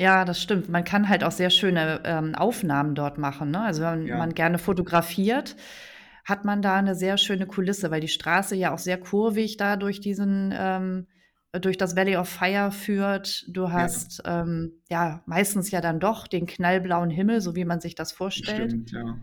Ja, 0.00 0.24
das 0.24 0.40
stimmt. 0.40 0.68
Man 0.68 0.84
kann 0.84 1.08
halt 1.08 1.24
auch 1.24 1.32
sehr 1.32 1.50
schöne 1.50 2.00
ähm, 2.04 2.34
Aufnahmen 2.34 2.94
dort 2.94 3.18
machen. 3.18 3.50
Ne? 3.50 3.60
Also 3.62 3.82
wenn 3.82 4.08
Ja, 4.08 4.16
man 4.16 4.32
gerne 4.34 4.58
fotografiert, 4.58 5.56
hat 6.24 6.44
man 6.44 6.62
da 6.62 6.76
eine 6.76 6.94
sehr 6.94 7.16
schöne 7.18 7.46
Kulisse, 7.46 7.90
weil 7.90 8.00
die 8.00 8.08
Straße 8.08 8.54
ja 8.54 8.72
auch 8.72 8.78
sehr 8.78 8.98
kurvig 9.00 9.56
da 9.56 9.76
durch 9.76 10.00
diesen, 10.00 10.54
ähm, 10.56 11.08
durch 11.52 11.78
das 11.78 11.96
Valley 11.96 12.16
of 12.16 12.28
Fire 12.28 12.70
führt. 12.70 13.44
Du 13.48 13.72
ja, 13.74 13.88
hast 13.88 14.22
ähm, 14.24 14.82
ja 14.88 15.22
meistens 15.26 15.70
ja 15.70 15.80
dann 15.80 15.98
doch 16.00 16.28
den 16.28 16.46
knallblauen 16.46 17.10
Himmel, 17.10 17.40
so 17.40 17.56
wie 17.56 17.64
man 17.64 17.80
sich 17.80 17.94
das 17.96 18.12
vorstellt. 18.12 18.76
stimmt, 18.76 18.90
ja. 18.90 19.20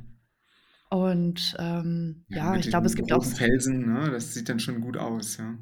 Und 0.89 1.55
ähm, 1.59 2.25
Ja, 2.27 2.43
ja, 2.43 2.51
mit 2.51 2.59
ich 2.59 2.69
glaube, 2.69 2.85
es 2.85 2.93
den 2.93 2.95
gibt 2.95 3.11
auch 3.11 3.23
roten 3.23 3.31
Felsen, 3.33 3.91
ne, 3.91 4.11
das 4.11 4.35
sieht 4.35 4.47
dann 4.47 4.59
schon 4.59 4.79
gut 4.81 4.95
aus, 4.95 5.37
ja. 5.37 5.57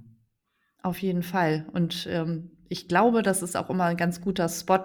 Auf 0.81 1.01
jeden 1.01 1.23
Fall. 1.23 1.65
Und 1.73 2.07
ähm, 2.09 2.51
ich 2.73 2.87
glaube, 2.87 3.21
das 3.21 3.43
ist 3.43 3.55
auch 3.55 3.69
immer 3.69 3.83
ein 3.83 3.97
ganz 3.97 4.19
guter 4.19 4.49
Spot, 4.49 4.81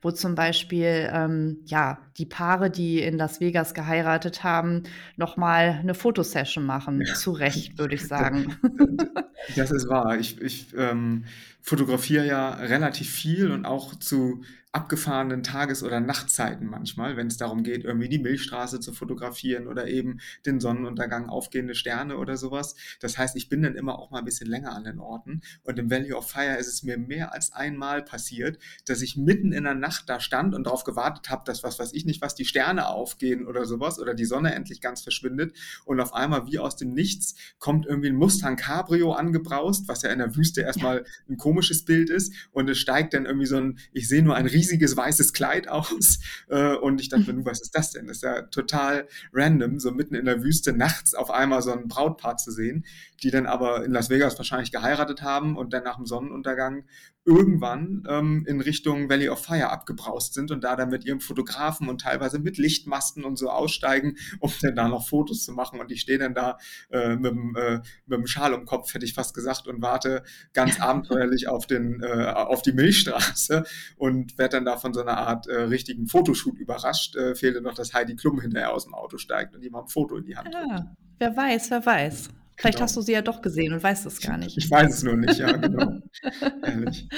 wo 0.00 0.12
zum 0.12 0.36
Beispiel 0.36 1.10
ähm, 1.12 1.58
ja 1.64 1.98
die 2.16 2.24
Paare, 2.24 2.70
die 2.70 3.02
in 3.02 3.18
Las 3.18 3.40
Vegas 3.40 3.74
geheiratet 3.74 4.44
haben, 4.44 4.84
noch 5.16 5.36
mal 5.36 5.80
eine 5.80 5.94
Fotosession 5.94 6.64
machen. 6.64 7.02
Ja. 7.04 7.14
Zu 7.14 7.32
Recht, 7.32 7.78
würde 7.78 7.96
ich 7.96 8.06
sagen. 8.06 8.56
da, 8.62 9.24
das 9.56 9.72
ist 9.72 9.88
wahr. 9.88 10.16
Ich, 10.20 10.40
ich 10.40 10.68
ähm, 10.78 11.24
fotografiere 11.62 12.26
ja 12.26 12.54
relativ 12.54 13.08
viel 13.10 13.50
und 13.50 13.64
auch 13.64 13.94
zu 13.94 14.42
abgefahrenen 14.72 15.42
Tages- 15.42 15.82
oder 15.82 16.00
Nachtzeiten 16.00 16.66
manchmal, 16.66 17.18
wenn 17.18 17.26
es 17.26 17.36
darum 17.36 17.62
geht, 17.62 17.84
irgendwie 17.84 18.08
die 18.08 18.18
Milchstraße 18.18 18.80
zu 18.80 18.94
fotografieren 18.94 19.66
oder 19.66 19.86
eben 19.86 20.20
den 20.46 20.60
Sonnenuntergang, 20.60 21.28
aufgehende 21.28 21.74
Sterne 21.74 22.16
oder 22.16 22.38
sowas. 22.38 22.74
Das 22.98 23.18
heißt, 23.18 23.36
ich 23.36 23.50
bin 23.50 23.62
dann 23.62 23.76
immer 23.76 23.98
auch 23.98 24.10
mal 24.10 24.20
ein 24.20 24.24
bisschen 24.24 24.48
länger 24.48 24.72
an 24.72 24.84
den 24.84 24.98
Orten. 24.98 25.42
Und 25.62 25.78
im 25.78 25.90
Valley 25.90 26.14
of 26.14 26.30
Fire 26.30 26.56
ist 26.56 26.68
es 26.68 26.82
mir 26.82 26.96
mehr 26.96 27.34
als 27.34 27.52
einmal 27.52 28.02
passiert, 28.02 28.58
dass 28.86 29.02
ich 29.02 29.18
mitten 29.18 29.52
in 29.52 29.64
der 29.64 29.74
Nacht 29.74 30.08
da 30.08 30.20
stand 30.20 30.54
und 30.54 30.64
darauf 30.64 30.84
gewartet 30.84 31.28
habe, 31.28 31.42
dass 31.44 31.62
was 31.62 31.78
weiß 31.78 31.92
ich 31.92 32.06
nicht, 32.06 32.22
was 32.22 32.34
die 32.34 32.46
Sterne 32.46 32.88
aufgehen 32.88 33.46
oder 33.46 33.66
sowas 33.66 33.98
oder 33.98 34.14
die 34.14 34.24
Sonne 34.24 34.54
endlich 34.54 34.80
ganz 34.80 35.02
verschwindet. 35.02 35.54
Und 35.84 36.00
auf 36.00 36.14
einmal 36.14 36.46
wie 36.46 36.58
aus 36.58 36.76
dem 36.76 36.94
Nichts 36.94 37.34
kommt 37.58 37.84
irgendwie 37.84 38.08
ein 38.08 38.16
Mustang 38.16 38.56
Cabrio 38.56 39.12
angebraust, 39.12 39.86
was 39.86 40.00
ja 40.00 40.08
in 40.08 40.18
der 40.18 40.34
Wüste 40.34 40.62
erstmal 40.62 41.04
ein 41.28 41.36
komisches 41.36 41.51
Bild 41.84 42.10
ist. 42.10 42.32
Und 42.52 42.68
es 42.70 42.78
steigt 42.78 43.14
dann 43.14 43.26
irgendwie 43.26 43.46
so 43.46 43.56
ein, 43.56 43.78
ich 43.92 44.08
sehe 44.08 44.22
nur 44.22 44.36
ein 44.36 44.46
riesiges 44.46 44.96
weißes 44.96 45.32
Kleid 45.32 45.68
aus. 45.68 46.18
Äh, 46.48 46.74
und 46.76 47.00
ich 47.00 47.08
dachte 47.08 47.32
mir, 47.32 47.44
was 47.44 47.60
ist 47.60 47.74
das 47.76 47.92
denn? 47.92 48.06
Das 48.06 48.18
ist 48.18 48.22
ja 48.22 48.42
total 48.42 49.06
random, 49.32 49.78
so 49.78 49.90
mitten 49.90 50.14
in 50.14 50.24
der 50.24 50.42
Wüste 50.42 50.72
nachts 50.72 51.14
auf 51.14 51.30
einmal 51.30 51.62
so 51.62 51.72
ein 51.72 51.88
Brautpaar 51.88 52.36
zu 52.36 52.50
sehen, 52.50 52.84
die 53.22 53.30
dann 53.30 53.46
aber 53.46 53.84
in 53.84 53.92
Las 53.92 54.10
Vegas 54.10 54.36
wahrscheinlich 54.38 54.72
geheiratet 54.72 55.22
haben 55.22 55.56
und 55.56 55.72
dann 55.72 55.84
nach 55.84 55.96
dem 55.96 56.06
Sonnenuntergang 56.06 56.84
irgendwann 57.24 58.02
ähm, 58.08 58.44
in 58.48 58.60
Richtung 58.60 59.08
Valley 59.08 59.28
of 59.28 59.44
Fire 59.44 59.70
abgebraust 59.70 60.34
sind 60.34 60.50
und 60.50 60.64
da 60.64 60.74
dann 60.74 60.88
mit 60.88 61.04
ihrem 61.04 61.20
Fotografen 61.20 61.88
und 61.88 62.00
teilweise 62.00 62.40
mit 62.40 62.58
Lichtmasten 62.58 63.24
und 63.24 63.36
so 63.36 63.48
aussteigen, 63.48 64.16
um 64.40 64.50
dann 64.60 64.74
da 64.74 64.88
noch 64.88 65.08
Fotos 65.08 65.44
zu 65.44 65.52
machen. 65.52 65.80
Und 65.80 65.92
ich 65.92 66.00
stehe 66.00 66.18
dann 66.18 66.34
da 66.34 66.58
äh, 66.90 67.14
mit, 67.16 67.32
dem, 67.32 67.56
äh, 67.56 67.80
mit 68.06 68.18
dem 68.18 68.26
Schal 68.26 68.54
um 68.54 68.64
Kopf, 68.64 68.92
hätte 68.94 69.04
ich 69.04 69.14
fast 69.14 69.34
gesagt, 69.34 69.68
und 69.68 69.82
warte 69.82 70.24
ganz 70.52 70.80
abenteuerlich 70.80 71.48
auf, 71.48 71.66
den, 71.66 72.02
äh, 72.02 72.24
auf 72.24 72.62
die 72.62 72.72
Milchstraße 72.72 73.64
und 73.96 74.36
werde 74.38 74.56
dann 74.56 74.64
da 74.64 74.76
von 74.76 74.92
so 74.92 75.00
einer 75.00 75.18
Art 75.18 75.46
äh, 75.46 75.62
richtigen 75.62 76.08
Fotoshoot 76.08 76.58
überrascht. 76.58 77.14
Äh, 77.14 77.36
fehlte 77.36 77.60
noch, 77.60 77.74
dass 77.74 77.94
Heidi 77.94 78.16
Klum 78.16 78.40
hinterher 78.40 78.72
aus 78.72 78.84
dem 78.84 78.94
Auto 78.94 79.18
steigt 79.18 79.54
und 79.54 79.62
jemand 79.62 79.86
ein 79.86 79.88
Foto 79.90 80.16
in 80.16 80.24
die 80.24 80.36
Hand 80.36 80.52
drückt. 80.52 80.68
Ja, 80.68 80.94
wer 81.18 81.36
weiß, 81.36 81.70
wer 81.70 81.86
weiß. 81.86 82.30
Vielleicht 82.56 82.76
genau. 82.76 82.84
hast 82.84 82.96
du 82.96 83.00
sie 83.00 83.12
ja 83.12 83.22
doch 83.22 83.42
gesehen 83.42 83.72
und 83.72 83.82
weißt 83.82 84.06
es 84.06 84.20
gar 84.20 84.36
nicht. 84.36 84.56
Ich 84.56 84.70
weiß 84.70 84.94
es 84.94 85.02
nur 85.02 85.16
nicht, 85.16 85.38
ja, 85.38 85.52
genau. 85.52 86.00
Ehrlich. 86.62 87.08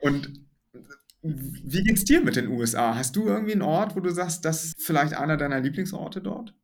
Und 0.00 0.32
wie 1.22 1.82
geht's 1.84 2.04
dir 2.04 2.20
mit 2.20 2.36
den 2.36 2.48
USA? 2.48 2.94
Hast 2.94 3.16
du 3.16 3.26
irgendwie 3.26 3.52
einen 3.52 3.62
Ort, 3.62 3.96
wo 3.96 4.00
du 4.00 4.10
sagst, 4.10 4.44
das 4.44 4.64
ist 4.64 4.82
vielleicht 4.82 5.14
einer 5.14 5.36
deiner 5.36 5.60
Lieblingsorte 5.60 6.20
dort? 6.20 6.54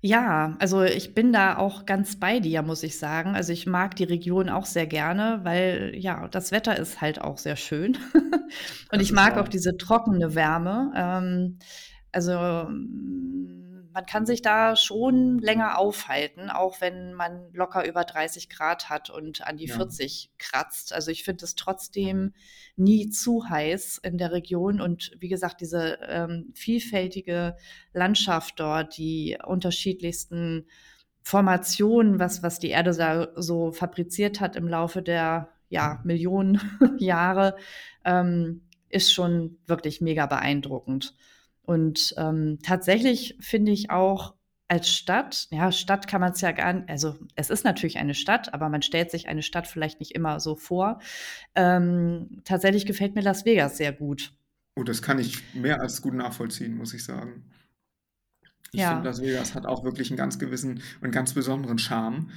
Ja, 0.00 0.54
also 0.58 0.82
ich 0.82 1.14
bin 1.14 1.32
da 1.32 1.56
auch 1.56 1.86
ganz 1.86 2.16
bei 2.16 2.38
dir, 2.38 2.60
muss 2.60 2.82
ich 2.82 2.98
sagen. 2.98 3.34
Also 3.34 3.54
ich 3.54 3.66
mag 3.66 3.96
die 3.96 4.04
Region 4.04 4.50
auch 4.50 4.66
sehr 4.66 4.86
gerne, 4.86 5.40
weil 5.44 5.94
ja, 5.96 6.28
das 6.28 6.52
Wetter 6.52 6.78
ist 6.78 7.00
halt 7.00 7.22
auch 7.22 7.38
sehr 7.38 7.56
schön. 7.56 7.96
Und 8.12 8.52
das 8.90 9.00
ich 9.00 9.12
mag 9.12 9.38
auch 9.38 9.48
diese 9.48 9.78
trockene 9.78 10.34
Wärme. 10.34 10.92
Ähm, 10.94 11.58
also 12.12 12.68
man 13.94 14.06
kann 14.06 14.26
sich 14.26 14.42
da 14.42 14.74
schon 14.74 15.38
länger 15.38 15.78
aufhalten, 15.78 16.50
auch 16.50 16.80
wenn 16.80 17.14
man 17.14 17.48
locker 17.52 17.86
über 17.86 18.02
30 18.02 18.48
Grad 18.50 18.90
hat 18.90 19.08
und 19.08 19.46
an 19.46 19.56
die 19.56 19.66
ja. 19.68 19.76
40 19.76 20.32
kratzt. 20.36 20.92
Also 20.92 21.12
ich 21.12 21.22
finde 21.22 21.44
es 21.44 21.54
trotzdem 21.54 22.34
nie 22.74 23.08
zu 23.08 23.48
heiß 23.48 23.98
in 23.98 24.18
der 24.18 24.32
Region 24.32 24.80
und 24.80 25.12
wie 25.20 25.28
gesagt, 25.28 25.60
diese 25.60 26.00
ähm, 26.08 26.50
vielfältige 26.54 27.56
Landschaft 27.92 28.58
dort, 28.58 28.96
die 28.96 29.38
unterschiedlichsten 29.44 30.66
Formationen, 31.22 32.18
was, 32.18 32.42
was 32.42 32.58
die 32.58 32.70
Erde 32.70 32.96
da 32.96 33.28
so 33.36 33.70
fabriziert 33.70 34.40
hat 34.40 34.56
im 34.56 34.66
Laufe 34.66 35.02
der 35.02 35.50
ja, 35.68 36.00
Millionen 36.02 36.60
Jahre, 36.98 37.56
ähm, 38.04 38.62
ist 38.88 39.12
schon 39.12 39.58
wirklich 39.66 40.00
mega 40.00 40.26
beeindruckend. 40.26 41.14
Und 41.64 42.14
ähm, 42.18 42.58
tatsächlich 42.62 43.36
finde 43.40 43.72
ich 43.72 43.90
auch 43.90 44.34
als 44.68 44.88
Stadt, 44.88 45.46
ja, 45.50 45.70
Stadt 45.72 46.08
kann 46.08 46.20
man 46.20 46.32
es 46.32 46.40
ja 46.40 46.52
gar 46.52 46.72
nicht, 46.72 46.88
also 46.88 47.16
es 47.36 47.50
ist 47.50 47.64
natürlich 47.64 47.98
eine 47.98 48.14
Stadt, 48.14 48.54
aber 48.54 48.68
man 48.68 48.82
stellt 48.82 49.10
sich 49.10 49.28
eine 49.28 49.42
Stadt 49.42 49.66
vielleicht 49.66 50.00
nicht 50.00 50.12
immer 50.12 50.40
so 50.40 50.56
vor. 50.56 51.00
Ähm, 51.54 52.40
tatsächlich 52.44 52.86
gefällt 52.86 53.14
mir 53.14 53.20
Las 53.20 53.44
Vegas 53.44 53.76
sehr 53.76 53.92
gut. 53.92 54.32
Oh, 54.76 54.82
das 54.82 55.02
kann 55.02 55.18
ich 55.18 55.54
mehr 55.54 55.80
als 55.80 56.02
gut 56.02 56.14
nachvollziehen, 56.14 56.76
muss 56.76 56.94
ich 56.94 57.04
sagen. 57.04 57.44
Ich 58.72 58.80
ja. 58.80 58.94
finde, 58.94 59.08
Las 59.08 59.22
Vegas 59.22 59.54
hat 59.54 59.66
auch 59.66 59.84
wirklich 59.84 60.10
einen 60.10 60.16
ganz 60.16 60.38
gewissen 60.38 60.82
und 61.00 61.12
ganz 61.12 61.34
besonderen 61.34 61.78
Charme. 61.78 62.30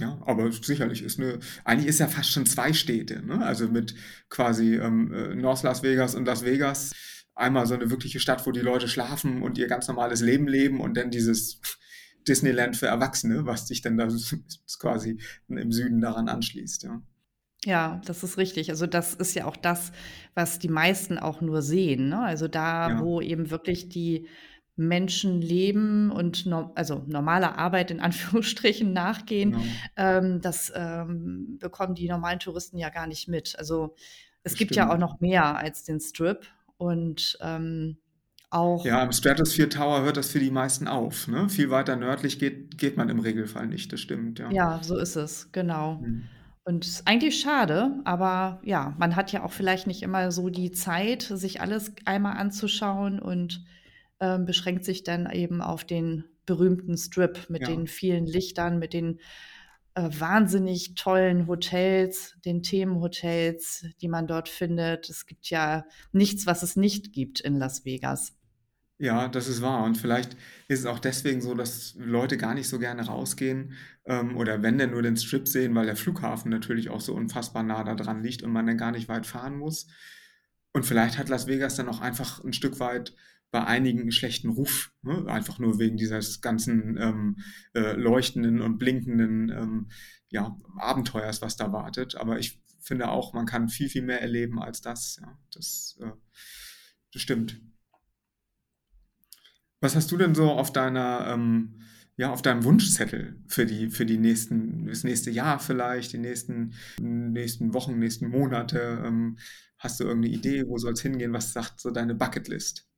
Ja, 0.00 0.18
aber 0.24 0.50
sicherlich 0.50 1.02
ist 1.02 1.20
eine, 1.20 1.38
eigentlich 1.64 1.88
ist 1.88 2.00
ja 2.00 2.08
fast 2.08 2.30
schon 2.32 2.46
zwei 2.46 2.72
Städte, 2.72 3.24
ne? 3.24 3.44
Also 3.44 3.68
mit 3.68 3.94
quasi 4.30 4.76
ähm, 4.76 5.12
äh, 5.12 5.34
North 5.34 5.62
Las 5.62 5.82
Vegas 5.82 6.14
und 6.14 6.24
Las 6.24 6.44
Vegas 6.44 6.92
einmal 7.40 7.66
so 7.66 7.74
eine 7.74 7.90
wirkliche 7.90 8.20
Stadt, 8.20 8.46
wo 8.46 8.52
die 8.52 8.60
Leute 8.60 8.88
schlafen 8.88 9.42
und 9.42 9.58
ihr 9.58 9.66
ganz 9.66 9.88
normales 9.88 10.20
Leben 10.20 10.46
leben 10.46 10.80
und 10.80 10.96
dann 10.96 11.10
dieses 11.10 11.60
Disneyland 12.28 12.76
für 12.76 12.86
Erwachsene, 12.86 13.46
was 13.46 13.66
sich 13.66 13.82
dann 13.82 13.96
da 13.96 14.08
quasi 14.80 15.18
im 15.48 15.72
Süden 15.72 16.00
daran 16.00 16.28
anschließt, 16.28 16.84
ja. 16.84 17.02
Ja, 17.66 18.00
das 18.06 18.22
ist 18.22 18.38
richtig. 18.38 18.70
Also 18.70 18.86
das 18.86 19.14
ist 19.14 19.34
ja 19.34 19.44
auch 19.44 19.56
das, 19.56 19.92
was 20.34 20.58
die 20.58 20.68
meisten 20.68 21.18
auch 21.18 21.42
nur 21.42 21.60
sehen. 21.60 22.08
Ne? 22.08 22.20
Also 22.20 22.48
da, 22.48 22.88
ja. 22.88 23.00
wo 23.00 23.20
eben 23.20 23.50
wirklich 23.50 23.90
die 23.90 24.28
Menschen 24.76 25.42
leben 25.42 26.10
und 26.10 26.46
no 26.46 26.72
also 26.74 27.04
normale 27.06 27.58
Arbeit 27.58 27.90
in 27.90 28.00
Anführungsstrichen 28.00 28.92
nachgehen, 28.94 29.52
genau. 29.52 29.64
ähm, 29.96 30.40
das 30.40 30.72
ähm, 30.74 31.58
bekommen 31.60 31.94
die 31.94 32.08
normalen 32.08 32.38
Touristen 32.38 32.78
ja 32.78 32.88
gar 32.88 33.06
nicht 33.06 33.28
mit. 33.28 33.54
Also 33.58 33.94
es 34.42 34.52
das 34.52 34.58
gibt 34.58 34.72
stimmt. 34.72 34.88
ja 34.88 34.94
auch 34.94 34.98
noch 34.98 35.20
mehr 35.20 35.58
als 35.58 35.84
den 35.84 36.00
Strip. 36.00 36.46
Und 36.80 37.36
ähm, 37.42 37.98
auch. 38.48 38.86
Ja, 38.86 39.02
im 39.02 39.12
Stratosphere 39.12 39.68
Tower 39.68 40.02
hört 40.02 40.16
das 40.16 40.30
für 40.30 40.40
die 40.40 40.50
meisten 40.50 40.88
auf. 40.88 41.28
Ne? 41.28 41.50
Viel 41.50 41.68
weiter 41.68 41.94
nördlich 41.96 42.38
geht, 42.38 42.78
geht 42.78 42.96
man 42.96 43.10
im 43.10 43.20
Regelfall 43.20 43.66
nicht, 43.66 43.92
das 43.92 44.00
stimmt, 44.00 44.38
ja. 44.38 44.50
Ja, 44.50 44.80
so 44.82 44.96
ist 44.96 45.16
es, 45.16 45.52
genau. 45.52 45.96
Mhm. 45.96 46.24
Und 46.64 46.86
ist 46.86 47.06
eigentlich 47.06 47.38
schade, 47.38 48.00
aber 48.04 48.62
ja, 48.64 48.94
man 48.98 49.14
hat 49.14 49.30
ja 49.32 49.44
auch 49.44 49.52
vielleicht 49.52 49.86
nicht 49.86 50.02
immer 50.02 50.32
so 50.32 50.48
die 50.48 50.70
Zeit, 50.72 51.22
sich 51.22 51.60
alles 51.60 51.92
einmal 52.06 52.38
anzuschauen 52.38 53.18
und 53.18 53.62
ähm, 54.20 54.46
beschränkt 54.46 54.86
sich 54.86 55.04
dann 55.04 55.30
eben 55.30 55.60
auf 55.60 55.84
den 55.84 56.24
berühmten 56.46 56.96
Strip 56.96 57.50
mit 57.50 57.62
ja. 57.62 57.68
den 57.68 57.86
vielen 57.86 58.24
Lichtern, 58.24 58.78
mit 58.78 58.94
den 58.94 59.18
äh, 59.18 59.20
wahnsinnig 59.94 60.94
tollen 60.94 61.46
Hotels, 61.46 62.36
den 62.44 62.62
Themenhotels, 62.62 63.86
die 64.00 64.08
man 64.08 64.26
dort 64.26 64.48
findet. 64.48 65.08
Es 65.08 65.26
gibt 65.26 65.50
ja 65.50 65.84
nichts, 66.12 66.46
was 66.46 66.62
es 66.62 66.76
nicht 66.76 67.12
gibt 67.12 67.40
in 67.40 67.58
Las 67.58 67.84
Vegas. 67.84 68.36
Ja, 68.98 69.28
das 69.28 69.48
ist 69.48 69.62
wahr. 69.62 69.84
Und 69.84 69.96
vielleicht 69.96 70.34
ist 70.68 70.80
es 70.80 70.86
auch 70.86 70.98
deswegen 70.98 71.40
so, 71.40 71.54
dass 71.54 71.94
Leute 71.98 72.36
gar 72.36 72.52
nicht 72.52 72.68
so 72.68 72.78
gerne 72.78 73.06
rausgehen 73.06 73.72
ähm, 74.04 74.36
oder 74.36 74.62
wenn 74.62 74.76
denn 74.76 74.90
nur 74.90 75.00
den 75.00 75.16
Strip 75.16 75.48
sehen, 75.48 75.74
weil 75.74 75.86
der 75.86 75.96
Flughafen 75.96 76.50
natürlich 76.50 76.90
auch 76.90 77.00
so 77.00 77.14
unfassbar 77.14 77.62
nah 77.62 77.82
da 77.82 77.94
dran 77.94 78.22
liegt 78.22 78.42
und 78.42 78.52
man 78.52 78.66
dann 78.66 78.76
gar 78.76 78.92
nicht 78.92 79.08
weit 79.08 79.26
fahren 79.26 79.56
muss. 79.56 79.86
Und 80.72 80.84
vielleicht 80.84 81.16
hat 81.16 81.30
Las 81.30 81.46
Vegas 81.46 81.76
dann 81.76 81.88
auch 81.88 82.00
einfach 82.00 82.44
ein 82.44 82.52
Stück 82.52 82.78
weit 82.78 83.14
bei 83.50 83.64
einigen 83.64 84.00
einen 84.00 84.12
schlechten 84.12 84.50
Ruf, 84.50 84.92
ne? 85.02 85.26
einfach 85.26 85.58
nur 85.58 85.78
wegen 85.78 85.96
dieses 85.96 86.40
ganzen 86.40 86.96
ähm, 86.98 87.36
äh, 87.74 87.92
leuchtenden 87.92 88.60
und 88.60 88.78
blinkenden 88.78 89.50
ähm, 89.50 89.88
ja, 90.28 90.56
Abenteuers, 90.78 91.42
was 91.42 91.56
da 91.56 91.72
wartet. 91.72 92.14
Aber 92.14 92.38
ich 92.38 92.60
finde 92.80 93.08
auch, 93.08 93.32
man 93.34 93.46
kann 93.46 93.68
viel, 93.68 93.88
viel 93.88 94.02
mehr 94.02 94.22
erleben 94.22 94.60
als 94.62 94.80
das. 94.80 95.18
Ja, 95.20 95.38
das, 95.52 95.98
äh, 96.00 96.12
das 97.12 97.22
stimmt. 97.22 97.60
Was 99.80 99.96
hast 99.96 100.12
du 100.12 100.16
denn 100.16 100.34
so 100.34 100.50
auf 100.50 100.72
deiner, 100.72 101.26
ähm, 101.28 101.80
ja, 102.16 102.30
auf 102.30 102.42
deinem 102.42 102.64
Wunschzettel 102.64 103.42
für 103.48 103.66
die, 103.66 103.88
für 103.88 104.04
die 104.06 104.18
nächsten, 104.18 104.86
das 104.86 105.04
nächste 105.04 105.30
Jahr 105.30 105.58
vielleicht, 105.58 106.12
die 106.12 106.18
nächsten, 106.18 106.74
nächsten 107.00 107.72
Wochen, 107.74 107.98
nächsten 107.98 108.28
Monate? 108.28 109.02
Ähm, 109.04 109.38
hast 109.78 109.98
du 109.98 110.04
irgendeine 110.04 110.34
Idee, 110.34 110.68
wo 110.68 110.76
soll 110.76 110.92
es 110.92 111.00
hingehen? 111.00 111.32
Was 111.32 111.52
sagt 111.52 111.80
so 111.80 111.90
deine 111.90 112.14
Bucketlist? 112.14 112.89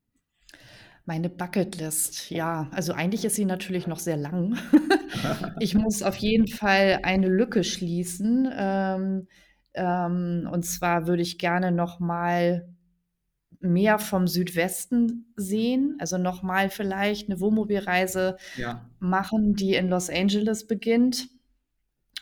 Meine 1.04 1.28
Bucketlist, 1.28 2.30
ja, 2.30 2.68
also 2.70 2.92
eigentlich 2.92 3.24
ist 3.24 3.34
sie 3.34 3.44
natürlich 3.44 3.86
noch 3.86 3.98
sehr 3.98 4.16
lang. 4.16 4.56
Ich 5.58 5.74
muss 5.74 6.02
auf 6.02 6.16
jeden 6.16 6.48
Fall 6.48 7.00
eine 7.02 7.28
Lücke 7.28 7.62
schließen. 7.64 8.48
Ähm, 8.56 9.28
ähm, 9.74 10.48
und 10.50 10.64
zwar 10.64 11.06
würde 11.06 11.22
ich 11.22 11.38
gerne 11.38 11.70
noch 11.70 12.00
mal 12.00 12.68
mehr 13.60 13.98
vom 13.98 14.26
Südwesten 14.28 15.32
sehen, 15.36 15.96
also 16.00 16.18
noch 16.18 16.42
mal 16.42 16.70
vielleicht 16.70 17.28
eine 17.30 17.40
Wohnmobilreise 17.40 18.36
Ja. 18.54 18.88
machen, 19.00 19.54
die 19.54 19.74
in 19.74 19.88
Los 19.88 20.10
Angeles 20.10 20.66
beginnt 20.66 21.28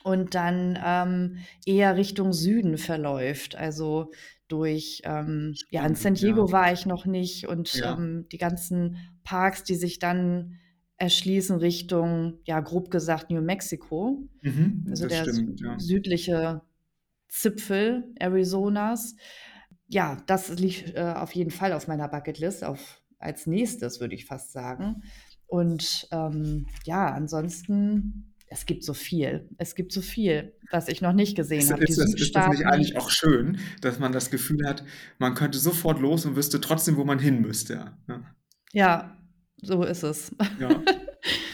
und 0.03 0.35
dann, 0.35 0.79
ähm, 0.85 1.39
eher 1.67 1.97
Richtung 1.97 2.33
Süden 2.33 2.79
verläuft. 2.79 3.57
Also 3.57 4.13
durch, 4.51 5.03
ähm, 5.05 5.55
ja, 5.71 5.87
in 5.87 5.95
San 5.95 6.15
Diego 6.15 6.47
ja. 6.47 6.53
war 6.53 6.73
ich 6.73 6.87
noch 6.87 7.07
nicht 7.07 7.47
und 7.49 7.73
ja. 7.75 7.95
ähm, 7.97 8.27
die 8.31 8.39
ganzen 8.39 8.97
Parks, 9.25 9.65
die 9.65 9.77
sich 9.77 9.99
dann 9.99 10.59
erschließen 10.97 11.57
Richtung, 11.57 12.41
ja, 12.45 12.61
grob 12.61 12.91
gesagt 12.91 13.31
New 13.31 13.41
Mexico. 13.41 14.29
Mhm, 14.43 14.87
also 14.91 15.09
der 15.09 15.23
stimmt, 15.23 15.61
ja. 15.61 15.79
südliche 15.79 16.63
Zipfel 17.29 18.13
Arizonas. 18.21 19.17
Ja, 19.89 20.19
das 20.27 20.51
liegt 20.59 20.95
äh, 20.95 21.15
auf 21.17 21.33
jeden 21.35 21.51
Fall 21.51 21.73
auf 21.73 21.89
meiner 21.89 22.09
Bucketlist, 22.09 22.65
auf, 22.65 23.01
als 23.19 23.47
nächstes 23.47 24.01
würde 24.01 24.15
ich 24.15 24.27
fast 24.27 24.53
sagen. 24.53 25.03
Und 25.47 26.07
ähm, 26.13 26.67
ja, 26.85 27.07
ansonsten, 27.07 28.30
es 28.51 28.67
gibt 28.67 28.85
so 28.85 28.95
viel. 28.95 29.49
Es 29.59 29.77
gibt 29.77 29.93
so 29.93 30.03
viel, 30.03 30.53
was 30.71 30.89
ich 30.89 31.01
noch 31.01 31.13
nicht 31.13 31.37
gesehen 31.37 31.71
habe. 31.71 31.85
Ist, 31.85 31.99
ist, 31.99 32.21
ist 32.21 32.35
das 32.35 32.49
nicht 32.49 32.67
eigentlich 32.67 32.97
auch 32.99 33.11
schön, 33.11 33.59
dass 33.81 34.01
man 34.01 34.13
das 34.13 34.31
Gefühl 34.31 34.67
hat, 34.67 34.85
man 35.19 35.35
könnte 35.35 35.59
sofort 35.59 36.01
los 36.01 36.27
und 36.27 36.37
wüsste 36.37 36.61
trotzdem, 36.61 36.97
wo 36.97 37.05
man 37.05 37.21
hin 37.21 37.41
müsste? 37.41 37.95
Ja, 38.09 38.35
ja 38.73 39.17
so 39.63 39.85
ist 39.85 40.03
es. 40.03 40.35
Ja. 40.59 40.83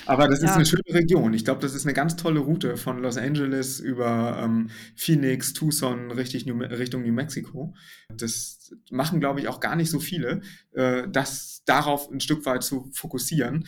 Aber 0.06 0.28
das 0.28 0.40
ist 0.40 0.52
eine 0.52 0.64
schöne 0.64 0.84
Region. 0.88 1.34
Ich 1.34 1.44
glaube, 1.44 1.60
das 1.60 1.74
ist 1.74 1.84
eine 1.84 1.92
ganz 1.92 2.16
tolle 2.16 2.38
Route 2.40 2.76
von 2.76 3.02
Los 3.02 3.16
Angeles 3.16 3.80
über 3.80 4.40
ähm, 4.42 4.70
Phoenix, 4.94 5.52
Tucson 5.52 6.12
richtig 6.12 6.46
New, 6.46 6.56
Richtung 6.58 7.02
New 7.02 7.12
Mexico. 7.12 7.74
Das 8.08 8.72
machen, 8.90 9.18
glaube 9.18 9.40
ich, 9.40 9.48
auch 9.48 9.58
gar 9.58 9.74
nicht 9.74 9.90
so 9.90 9.98
viele, 9.98 10.40
äh, 10.72 11.08
das 11.10 11.62
darauf 11.66 12.08
ein 12.10 12.20
Stück 12.20 12.46
weit 12.46 12.62
zu 12.62 12.88
fokussieren. 12.92 13.66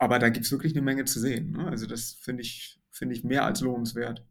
Aber 0.00 0.18
da 0.18 0.30
gibt 0.30 0.46
es 0.46 0.52
wirklich 0.52 0.72
eine 0.72 0.82
Menge 0.82 1.04
zu 1.04 1.20
sehen. 1.20 1.52
Ne? 1.52 1.66
Also 1.66 1.86
das 1.86 2.12
finde 2.12 2.42
ich, 2.42 2.80
finde 2.90 3.14
ich 3.14 3.22
mehr 3.22 3.44
als 3.44 3.60
lohnenswert. 3.60 4.24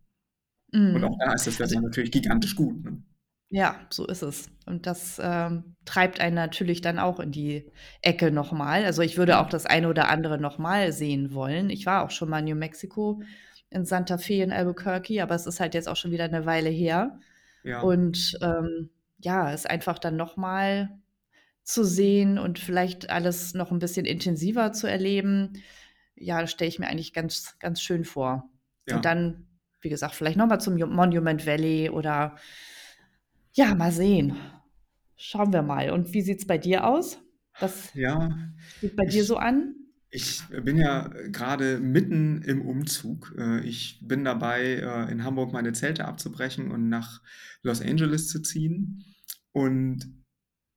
Mm. 0.71 0.95
Und 0.95 1.03
auch 1.03 1.17
da 1.19 1.33
ist 1.33 1.45
das 1.45 1.59
Wetter 1.59 1.75
also, 1.75 1.81
natürlich 1.81 2.11
gigantisch 2.11 2.55
gut. 2.55 2.83
Ne? 2.83 3.03
Ja, 3.49 3.79
so 3.91 4.07
ist 4.07 4.23
es. 4.23 4.49
Und 4.65 4.87
das 4.87 5.21
ähm, 5.23 5.75
treibt 5.85 6.19
einen 6.19 6.35
natürlich 6.35 6.81
dann 6.81 6.97
auch 6.97 7.19
in 7.19 7.31
die 7.31 7.71
Ecke 8.01 8.31
nochmal. 8.31 8.83
Also 8.83 9.03
ich 9.03 9.17
würde 9.17 9.39
auch 9.39 9.47
das 9.47 9.67
eine 9.67 9.89
oder 9.89 10.09
andere 10.09 10.39
nochmal 10.39 10.91
sehen 10.91 11.33
wollen. 11.35 11.69
Ich 11.69 11.85
war 11.85 12.03
auch 12.03 12.11
schon 12.11 12.29
mal 12.29 12.39
in 12.39 12.45
New 12.45 12.55
Mexico, 12.55 13.21
in 13.69 13.85
Santa 13.85 14.17
Fe, 14.17 14.41
in 14.41 14.51
Albuquerque, 14.51 15.21
aber 15.21 15.35
es 15.35 15.45
ist 15.45 15.59
halt 15.59 15.75
jetzt 15.75 15.87
auch 15.87 15.95
schon 15.95 16.11
wieder 16.11 16.25
eine 16.25 16.47
Weile 16.47 16.69
her. 16.69 17.19
Ja. 17.63 17.81
Und 17.81 18.39
ähm, 18.41 18.89
ja, 19.19 19.53
es 19.53 19.67
einfach 19.67 19.99
dann 19.99 20.15
nochmal 20.15 20.89
zu 21.69 21.83
sehen 21.83 22.39
und 22.39 22.57
vielleicht 22.57 23.11
alles 23.11 23.53
noch 23.53 23.71
ein 23.71 23.77
bisschen 23.77 24.07
intensiver 24.07 24.73
zu 24.73 24.87
erleben, 24.87 25.61
ja, 26.15 26.41
das 26.41 26.49
stelle 26.49 26.67
ich 26.67 26.79
mir 26.79 26.87
eigentlich 26.87 27.13
ganz, 27.13 27.57
ganz 27.59 27.79
schön 27.79 28.05
vor. 28.05 28.49
Ja. 28.87 28.95
Und 28.95 29.05
dann, 29.05 29.47
wie 29.79 29.89
gesagt, 29.89 30.15
vielleicht 30.15 30.35
nochmal 30.35 30.59
zum 30.59 30.77
Monument 30.77 31.45
Valley 31.45 31.91
oder 31.91 32.37
ja, 33.53 33.75
mal 33.75 33.91
sehen. 33.91 34.35
Schauen 35.15 35.53
wir 35.53 35.61
mal. 35.61 35.91
Und 35.91 36.11
wie 36.13 36.23
sieht 36.23 36.39
es 36.39 36.47
bei 36.47 36.57
dir 36.57 36.87
aus? 36.87 37.19
Was 37.59 37.93
Ja, 37.93 38.29
steht 38.77 38.95
bei 38.95 39.05
dir 39.05 39.23
so 39.23 39.37
an? 39.37 39.75
ich 40.09 40.41
bin 40.47 40.77
ja 40.77 41.09
gerade 41.27 41.79
mitten 41.79 42.41
im 42.41 42.63
Umzug. 42.63 43.35
Äh, 43.37 43.63
ich 43.63 43.99
bin 44.01 44.25
dabei, 44.25 44.77
äh, 44.77 45.11
in 45.11 45.23
Hamburg 45.23 45.53
meine 45.53 45.73
Zelte 45.73 46.05
abzubrechen 46.05 46.71
und 46.71 46.89
nach 46.89 47.21
Los 47.61 47.79
Angeles 47.79 48.27
zu 48.27 48.41
ziehen. 48.41 49.05
Und 49.51 50.18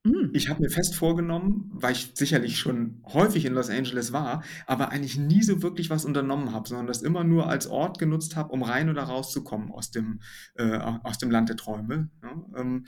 hm. 0.04 0.30
Ich 0.32 0.48
habe 0.48 0.60
mir 0.60 0.70
fest 0.70 0.96
vorgenommen, 0.96 1.70
weil 1.72 1.92
ich 1.92 2.12
sicherlich 2.14 2.58
schon 2.58 3.02
häufig 3.06 3.44
in 3.44 3.54
Los 3.54 3.70
Angeles 3.70 4.12
war, 4.12 4.42
aber 4.66 4.90
eigentlich 4.90 5.16
nie 5.16 5.42
so 5.42 5.62
wirklich 5.62 5.90
was 5.90 6.04
unternommen 6.04 6.52
habe, 6.52 6.68
sondern 6.68 6.88
das 6.88 7.02
immer 7.02 7.22
nur 7.22 7.48
als 7.48 7.68
Ort 7.68 8.00
genutzt 8.00 8.34
habe, 8.34 8.50
um 8.50 8.62
rein 8.62 8.90
oder 8.90 9.04
rauszukommen 9.04 9.70
aus 9.70 9.92
dem, 9.92 10.20
äh, 10.56 10.76
aus 10.76 11.18
dem 11.18 11.30
Land 11.30 11.50
der 11.50 11.56
Träume. 11.56 12.10
Ja, 12.22 12.44
ähm, 12.56 12.86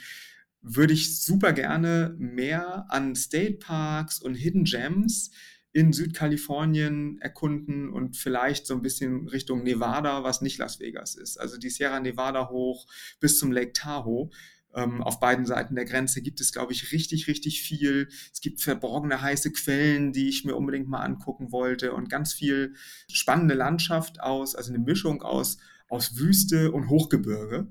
würde 0.60 0.94
ich 0.94 1.20
super 1.22 1.52
gerne 1.52 2.16
mehr 2.18 2.86
an 2.88 3.14
State 3.14 3.58
Parks 3.58 4.20
und 4.20 4.34
Hidden 4.34 4.64
Gems 4.64 5.30
in 5.72 5.92
Südkalifornien 5.92 7.18
erkunden 7.20 7.90
und 7.90 8.16
vielleicht 8.16 8.66
so 8.66 8.74
ein 8.74 8.82
bisschen 8.82 9.28
Richtung 9.28 9.62
Nevada, 9.62 10.24
was 10.24 10.40
nicht 10.40 10.58
Las 10.58 10.80
Vegas 10.80 11.16
ist. 11.16 11.36
Also 11.36 11.58
die 11.58 11.68
Sierra 11.68 12.00
Nevada 12.00 12.48
hoch 12.48 12.86
bis 13.20 13.38
zum 13.38 13.52
Lake 13.52 13.72
Tahoe. 13.72 14.30
Ähm, 14.74 15.02
auf 15.02 15.20
beiden 15.20 15.46
Seiten 15.46 15.74
der 15.74 15.84
Grenze 15.84 16.22
gibt 16.22 16.40
es, 16.40 16.52
glaube 16.52 16.72
ich, 16.72 16.92
richtig, 16.92 17.26
richtig 17.28 17.62
viel. 17.62 18.08
Es 18.32 18.40
gibt 18.40 18.60
verborgene 18.60 19.20
heiße 19.20 19.52
Quellen, 19.52 20.12
die 20.12 20.28
ich 20.28 20.44
mir 20.44 20.56
unbedingt 20.56 20.88
mal 20.88 21.02
angucken 21.02 21.52
wollte 21.52 21.92
und 21.92 22.08
ganz 22.08 22.32
viel 22.32 22.74
spannende 23.10 23.54
Landschaft 23.54 24.20
aus, 24.20 24.54
also 24.54 24.72
eine 24.72 24.82
Mischung 24.82 25.22
aus, 25.22 25.58
aus 25.88 26.16
Wüste 26.18 26.72
und 26.72 26.88
Hochgebirge. 26.88 27.68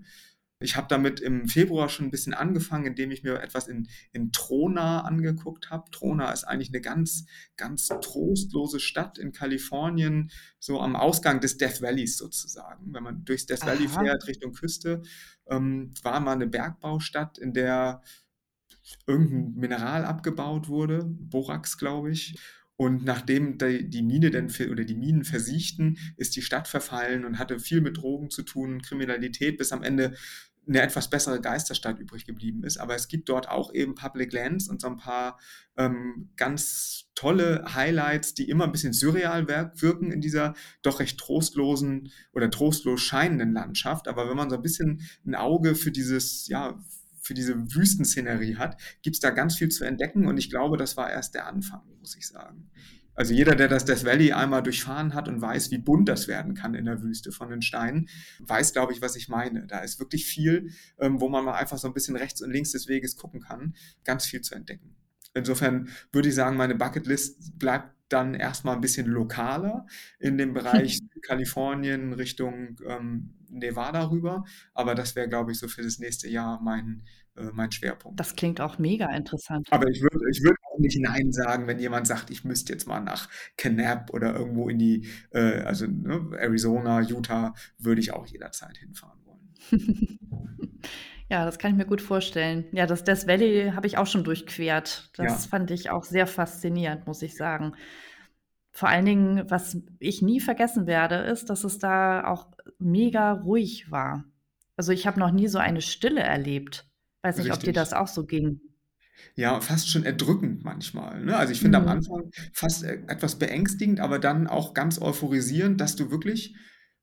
Ich 0.63 0.75
habe 0.75 0.87
damit 0.89 1.19
im 1.19 1.47
Februar 1.47 1.89
schon 1.89 2.07
ein 2.07 2.11
bisschen 2.11 2.33
angefangen, 2.33 2.85
indem 2.85 3.11
ich 3.11 3.23
mir 3.23 3.41
etwas 3.41 3.67
in, 3.67 3.87
in 4.11 4.31
Trona 4.31 5.01
angeguckt 5.01 5.69
habe. 5.69 5.91
Trona 5.91 6.31
ist 6.31 6.43
eigentlich 6.43 6.69
eine 6.69 6.81
ganz, 6.81 7.25
ganz 7.57 7.87
trostlose 7.87 8.79
Stadt 8.79 9.17
in 9.17 9.31
Kalifornien, 9.31 10.31
so 10.59 10.79
am 10.79 10.95
Ausgang 10.95 11.39
des 11.39 11.57
Death 11.57 11.81
Valleys 11.81 12.17
sozusagen. 12.17 12.93
Wenn 12.93 13.03
man 13.03 13.25
durchs 13.25 13.45
Death 13.45 13.65
Valley 13.65 13.87
Aha. 13.87 14.01
fährt 14.01 14.27
Richtung 14.27 14.53
Küste, 14.53 15.03
ähm, 15.47 15.93
war 16.01 16.19
mal 16.19 16.33
eine 16.33 16.47
Bergbaustadt, 16.47 17.37
in 17.37 17.53
der 17.53 18.01
irgendein 19.07 19.53
Mineral 19.55 20.05
abgebaut 20.05 20.67
wurde, 20.67 21.03
Borax, 21.05 21.77
glaube 21.77 22.11
ich. 22.11 22.37
Und 22.75 23.05
nachdem 23.05 23.57
die 23.59 24.01
Mine 24.01 24.31
denn 24.31 24.51
oder 24.71 24.83
die 24.83 24.95
Minen 24.95 25.23
versiechten, 25.23 25.97
ist 26.17 26.35
die 26.35 26.41
Stadt 26.41 26.67
verfallen 26.67 27.23
und 27.23 27.37
hatte 27.37 27.59
viel 27.59 27.81
mit 27.81 27.97
Drogen 27.97 28.29
zu 28.29 28.43
tun, 28.43 28.81
Kriminalität, 28.81 29.57
bis 29.57 29.71
am 29.71 29.83
Ende 29.83 30.15
eine 30.67 30.81
etwas 30.81 31.09
bessere 31.09 31.41
Geisterstadt 31.41 31.99
übrig 31.99 32.25
geblieben 32.25 32.63
ist. 32.63 32.77
Aber 32.77 32.95
es 32.95 33.07
gibt 33.07 33.29
dort 33.29 33.49
auch 33.49 33.73
eben 33.73 33.95
Public 33.95 34.31
Lands 34.31 34.69
und 34.69 34.81
so 34.81 34.87
ein 34.87 34.97
paar 34.97 35.39
ähm, 35.77 36.29
ganz 36.37 37.09
tolle 37.15 37.65
Highlights, 37.73 38.33
die 38.33 38.49
immer 38.49 38.65
ein 38.65 38.71
bisschen 38.71 38.93
surreal 38.93 39.47
wirken 39.47 40.11
in 40.11 40.21
dieser 40.21 40.53
doch 40.81 40.99
recht 40.99 41.19
trostlosen 41.19 42.11
oder 42.31 42.49
trostlos 42.49 43.01
scheinenden 43.01 43.53
Landschaft. 43.53 44.07
Aber 44.07 44.29
wenn 44.29 44.37
man 44.37 44.49
so 44.49 44.55
ein 44.55 44.61
bisschen 44.61 45.01
ein 45.25 45.35
Auge 45.35 45.75
für 45.75 45.91
dieses, 45.91 46.47
ja, 46.47 46.79
für 47.19 47.33
diese 47.33 47.55
Wüstenszenerie 47.73 48.57
hat, 48.57 48.79
gibt 49.01 49.15
es 49.15 49.19
da 49.19 49.29
ganz 49.29 49.55
viel 49.55 49.69
zu 49.69 49.85
entdecken 49.85 50.27
und 50.27 50.37
ich 50.37 50.49
glaube, 50.49 50.77
das 50.77 50.97
war 50.97 51.09
erst 51.09 51.35
der 51.35 51.47
Anfang, 51.47 51.81
muss 51.99 52.15
ich 52.15 52.27
sagen. 52.27 52.69
Also 53.15 53.33
jeder, 53.33 53.55
der 53.55 53.67
das 53.67 53.85
Death 53.85 54.05
Valley 54.05 54.33
einmal 54.33 54.63
durchfahren 54.63 55.13
hat 55.13 55.27
und 55.27 55.41
weiß, 55.41 55.71
wie 55.71 55.77
bunt 55.77 56.09
das 56.09 56.27
werden 56.27 56.55
kann 56.55 56.73
in 56.73 56.85
der 56.85 57.01
Wüste 57.03 57.31
von 57.31 57.49
den 57.49 57.61
Steinen, 57.61 58.09
weiß, 58.39 58.73
glaube 58.73 58.93
ich, 58.93 59.01
was 59.01 59.15
ich 59.15 59.29
meine. 59.29 59.67
Da 59.67 59.79
ist 59.79 59.99
wirklich 59.99 60.25
viel, 60.25 60.71
ähm, 60.99 61.21
wo 61.21 61.29
man 61.29 61.45
mal 61.45 61.55
einfach 61.55 61.77
so 61.77 61.87
ein 61.87 61.93
bisschen 61.93 62.15
rechts 62.15 62.41
und 62.41 62.51
links 62.51 62.71
des 62.71 62.87
Weges 62.87 63.15
gucken 63.15 63.41
kann, 63.41 63.75
ganz 64.03 64.25
viel 64.25 64.41
zu 64.41 64.55
entdecken. 64.55 64.95
Insofern 65.35 65.89
würde 66.11 66.29
ich 66.29 66.35
sagen, 66.35 66.57
meine 66.57 66.75
Bucketlist 66.75 67.57
bleibt 67.57 67.91
dann 68.13 68.35
erstmal 68.35 68.75
ein 68.75 68.81
bisschen 68.81 69.07
lokaler 69.07 69.85
in 70.19 70.37
dem 70.37 70.53
Bereich 70.53 70.99
Kalifornien 71.21 72.13
Richtung 72.13 72.77
ähm, 72.87 73.33
Nevada 73.49 74.09
rüber. 74.09 74.43
Aber 74.73 74.95
das 74.95 75.15
wäre, 75.15 75.27
glaube 75.27 75.51
ich, 75.51 75.59
so 75.59 75.67
für 75.67 75.83
das 75.83 75.99
nächste 75.99 76.29
Jahr 76.29 76.61
mein, 76.61 77.03
äh, 77.35 77.49
mein 77.53 77.71
Schwerpunkt. 77.71 78.19
Das 78.19 78.35
klingt 78.35 78.61
auch 78.61 78.77
mega 78.77 79.13
interessant. 79.15 79.67
Aber 79.71 79.87
ich 79.89 80.01
würde 80.01 80.19
ich 80.31 80.43
würd 80.43 80.57
auch 80.71 80.79
nicht 80.79 80.99
Nein 80.99 81.31
sagen, 81.31 81.67
wenn 81.67 81.79
jemand 81.79 82.07
sagt, 82.07 82.29
ich 82.29 82.43
müsste 82.43 82.73
jetzt 82.73 82.87
mal 82.87 82.99
nach 82.99 83.29
Kanab 83.57 84.11
oder 84.13 84.35
irgendwo 84.35 84.69
in 84.69 84.79
die, 84.79 85.07
äh, 85.31 85.61
also 85.61 85.87
ne, 85.87 86.29
Arizona, 86.37 87.01
Utah, 87.01 87.53
würde 87.77 88.01
ich 88.01 88.13
auch 88.13 88.27
jederzeit 88.27 88.77
hinfahren 88.77 89.19
wollen. 89.25 89.53
Ja, 91.33 91.45
das 91.45 91.57
kann 91.57 91.71
ich 91.71 91.77
mir 91.77 91.87
gut 91.87 91.99
vorstellen. 91.99 92.65
Ja, 92.73 92.85
das 92.85 93.03
Death 93.03 93.25
Valley 93.25 93.71
habe 93.75 93.87
ich 93.87 93.97
auch 93.97 94.05
schon 94.05 94.23
durchquert. 94.23 95.09
Das 95.17 95.45
ja. 95.45 95.49
fand 95.49 95.71
ich 95.71 95.89
auch 95.89 96.03
sehr 96.03 96.27
faszinierend, 96.27 97.07
muss 97.07 97.23
ich 97.23 97.35
sagen. 97.35 97.73
Vor 98.69 98.87
allen 98.87 99.05
Dingen, 99.05 99.49
was 99.49 99.75
ich 99.97 100.21
nie 100.21 100.39
vergessen 100.39 100.85
werde, 100.85 101.15
ist, 101.15 101.49
dass 101.49 101.63
es 101.63 101.79
da 101.79 102.27
auch 102.27 102.49
mega 102.77 103.31
ruhig 103.31 103.89
war. 103.89 104.25
Also 104.77 104.91
ich 104.91 105.07
habe 105.07 105.19
noch 105.19 105.31
nie 105.31 105.47
so 105.47 105.57
eine 105.57 105.81
Stille 105.81 106.21
erlebt. 106.21 106.85
Weiß 107.23 107.37
nicht, 107.37 107.47
Richtig. 107.47 107.57
ob 107.57 107.63
dir 107.63 107.73
das 107.73 107.93
auch 107.93 108.07
so 108.07 108.27
ging. 108.27 108.61
Ja, 109.33 109.59
fast 109.59 109.89
schon 109.89 110.05
erdrückend 110.05 110.63
manchmal. 110.63 111.19
Ne? 111.25 111.35
Also 111.35 111.51
ich 111.51 111.61
finde 111.61 111.79
mhm. 111.79 111.87
am 111.87 111.97
Anfang 111.97 112.31
fast 112.53 112.83
äh, 112.83 113.01
etwas 113.07 113.39
beängstigend, 113.39 114.01
aber 114.01 114.19
dann 114.19 114.45
auch 114.45 114.75
ganz 114.75 115.01
euphorisierend, 115.01 115.81
dass 115.81 115.95
du 115.95 116.11
wirklich, 116.11 116.55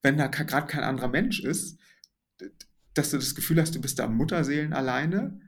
wenn 0.03 0.19
da 0.19 0.29
gerade 0.29 0.69
kein 0.69 0.85
anderer 0.85 1.09
Mensch 1.09 1.40
ist, 1.40 1.81
dass 2.94 3.11
du 3.11 3.16
das 3.16 3.35
Gefühl 3.35 3.61
hast, 3.61 3.74
du 3.74 3.81
bist 3.81 3.98
da 3.98 4.07
Mutterseelen 4.07 4.72
alleine, 4.72 5.40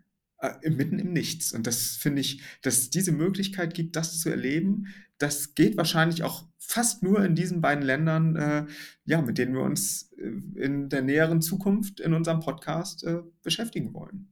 äh, 0.42 0.70
mitten 0.70 0.98
im 0.98 1.12
Nichts. 1.12 1.52
Und 1.52 1.66
das 1.66 1.96
finde 1.96 2.20
ich, 2.20 2.42
dass 2.62 2.78
es 2.78 2.90
diese 2.90 3.12
Möglichkeit 3.12 3.74
gibt, 3.74 3.96
das 3.96 4.20
zu 4.20 4.28
erleben, 4.28 4.86
das 5.18 5.54
geht 5.54 5.76
wahrscheinlich 5.76 6.24
auch 6.24 6.48
fast 6.58 7.02
nur 7.02 7.24
in 7.24 7.34
diesen 7.34 7.60
beiden 7.60 7.84
Ländern, 7.84 8.36
äh, 8.36 8.66
ja, 9.04 9.22
mit 9.22 9.38
denen 9.38 9.54
wir 9.54 9.62
uns 9.62 10.12
äh, 10.18 10.60
in 10.60 10.88
der 10.88 11.02
näheren 11.02 11.42
Zukunft 11.42 12.00
in 12.00 12.12
unserem 12.12 12.40
Podcast 12.40 13.04
äh, 13.04 13.18
beschäftigen 13.42 13.94
wollen. 13.94 14.28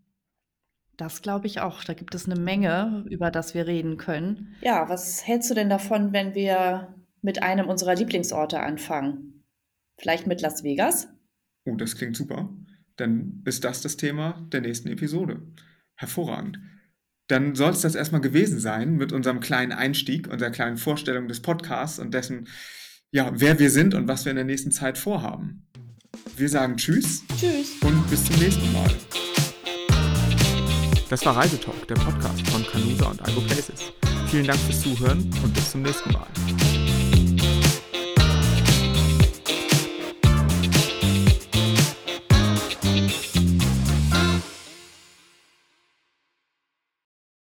Das 0.96 1.22
glaube 1.22 1.46
ich 1.46 1.60
auch. 1.60 1.84
Da 1.84 1.94
gibt 1.94 2.14
es 2.14 2.26
eine 2.26 2.38
Menge, 2.38 3.04
über 3.08 3.30
das 3.30 3.54
wir 3.54 3.66
reden 3.66 3.96
können. 3.96 4.56
Ja, 4.62 4.88
was 4.88 5.26
hältst 5.26 5.50
du 5.50 5.54
denn 5.54 5.70
davon, 5.70 6.12
wenn 6.12 6.34
wir 6.34 6.94
mit 7.22 7.42
einem 7.42 7.68
unserer 7.68 7.94
Lieblingsorte 7.94 8.60
anfangen? 8.60 9.44
Vielleicht 9.96 10.26
mit 10.26 10.40
Las 10.40 10.64
Vegas? 10.64 11.08
Oh, 11.64 11.76
das 11.76 11.94
klingt 11.94 12.16
super 12.16 12.50
dann 13.00 13.42
ist 13.44 13.64
das 13.64 13.80
das 13.80 13.96
Thema 13.96 14.46
der 14.52 14.60
nächsten 14.60 14.88
Episode. 14.88 15.42
Hervorragend. 15.96 16.58
Dann 17.28 17.54
soll 17.54 17.70
es 17.70 17.80
das 17.80 17.94
erstmal 17.94 18.20
gewesen 18.20 18.58
sein 18.58 18.96
mit 18.96 19.12
unserem 19.12 19.40
kleinen 19.40 19.72
Einstieg, 19.72 20.28
unserer 20.28 20.50
kleinen 20.50 20.76
Vorstellung 20.76 21.28
des 21.28 21.40
Podcasts 21.40 21.98
und 21.98 22.12
dessen, 22.12 22.48
ja, 23.12 23.30
wer 23.34 23.58
wir 23.58 23.70
sind 23.70 23.94
und 23.94 24.08
was 24.08 24.24
wir 24.24 24.30
in 24.30 24.36
der 24.36 24.44
nächsten 24.44 24.72
Zeit 24.72 24.98
vorhaben. 24.98 25.66
wir 26.36 26.48
sagen 26.48 26.76
Tschüss. 26.76 27.22
Tschüss. 27.38 27.76
Und 27.82 28.08
bis 28.10 28.24
zum 28.24 28.36
nächsten 28.36 28.72
Mal. 28.72 28.90
Das 31.08 31.24
war 31.26 31.36
Reisetalk, 31.36 31.88
der 31.88 31.96
Podcast 31.96 32.48
von 32.48 32.64
Canusa 32.64 33.06
und 33.06 33.20
Algo 33.22 33.40
Places. 33.42 33.92
Vielen 34.28 34.46
Dank 34.46 34.60
fürs 34.60 34.80
Zuhören 34.80 35.18
und 35.42 35.54
bis 35.54 35.72
zum 35.72 35.82
nächsten 35.82 36.12
Mal. 36.12 36.26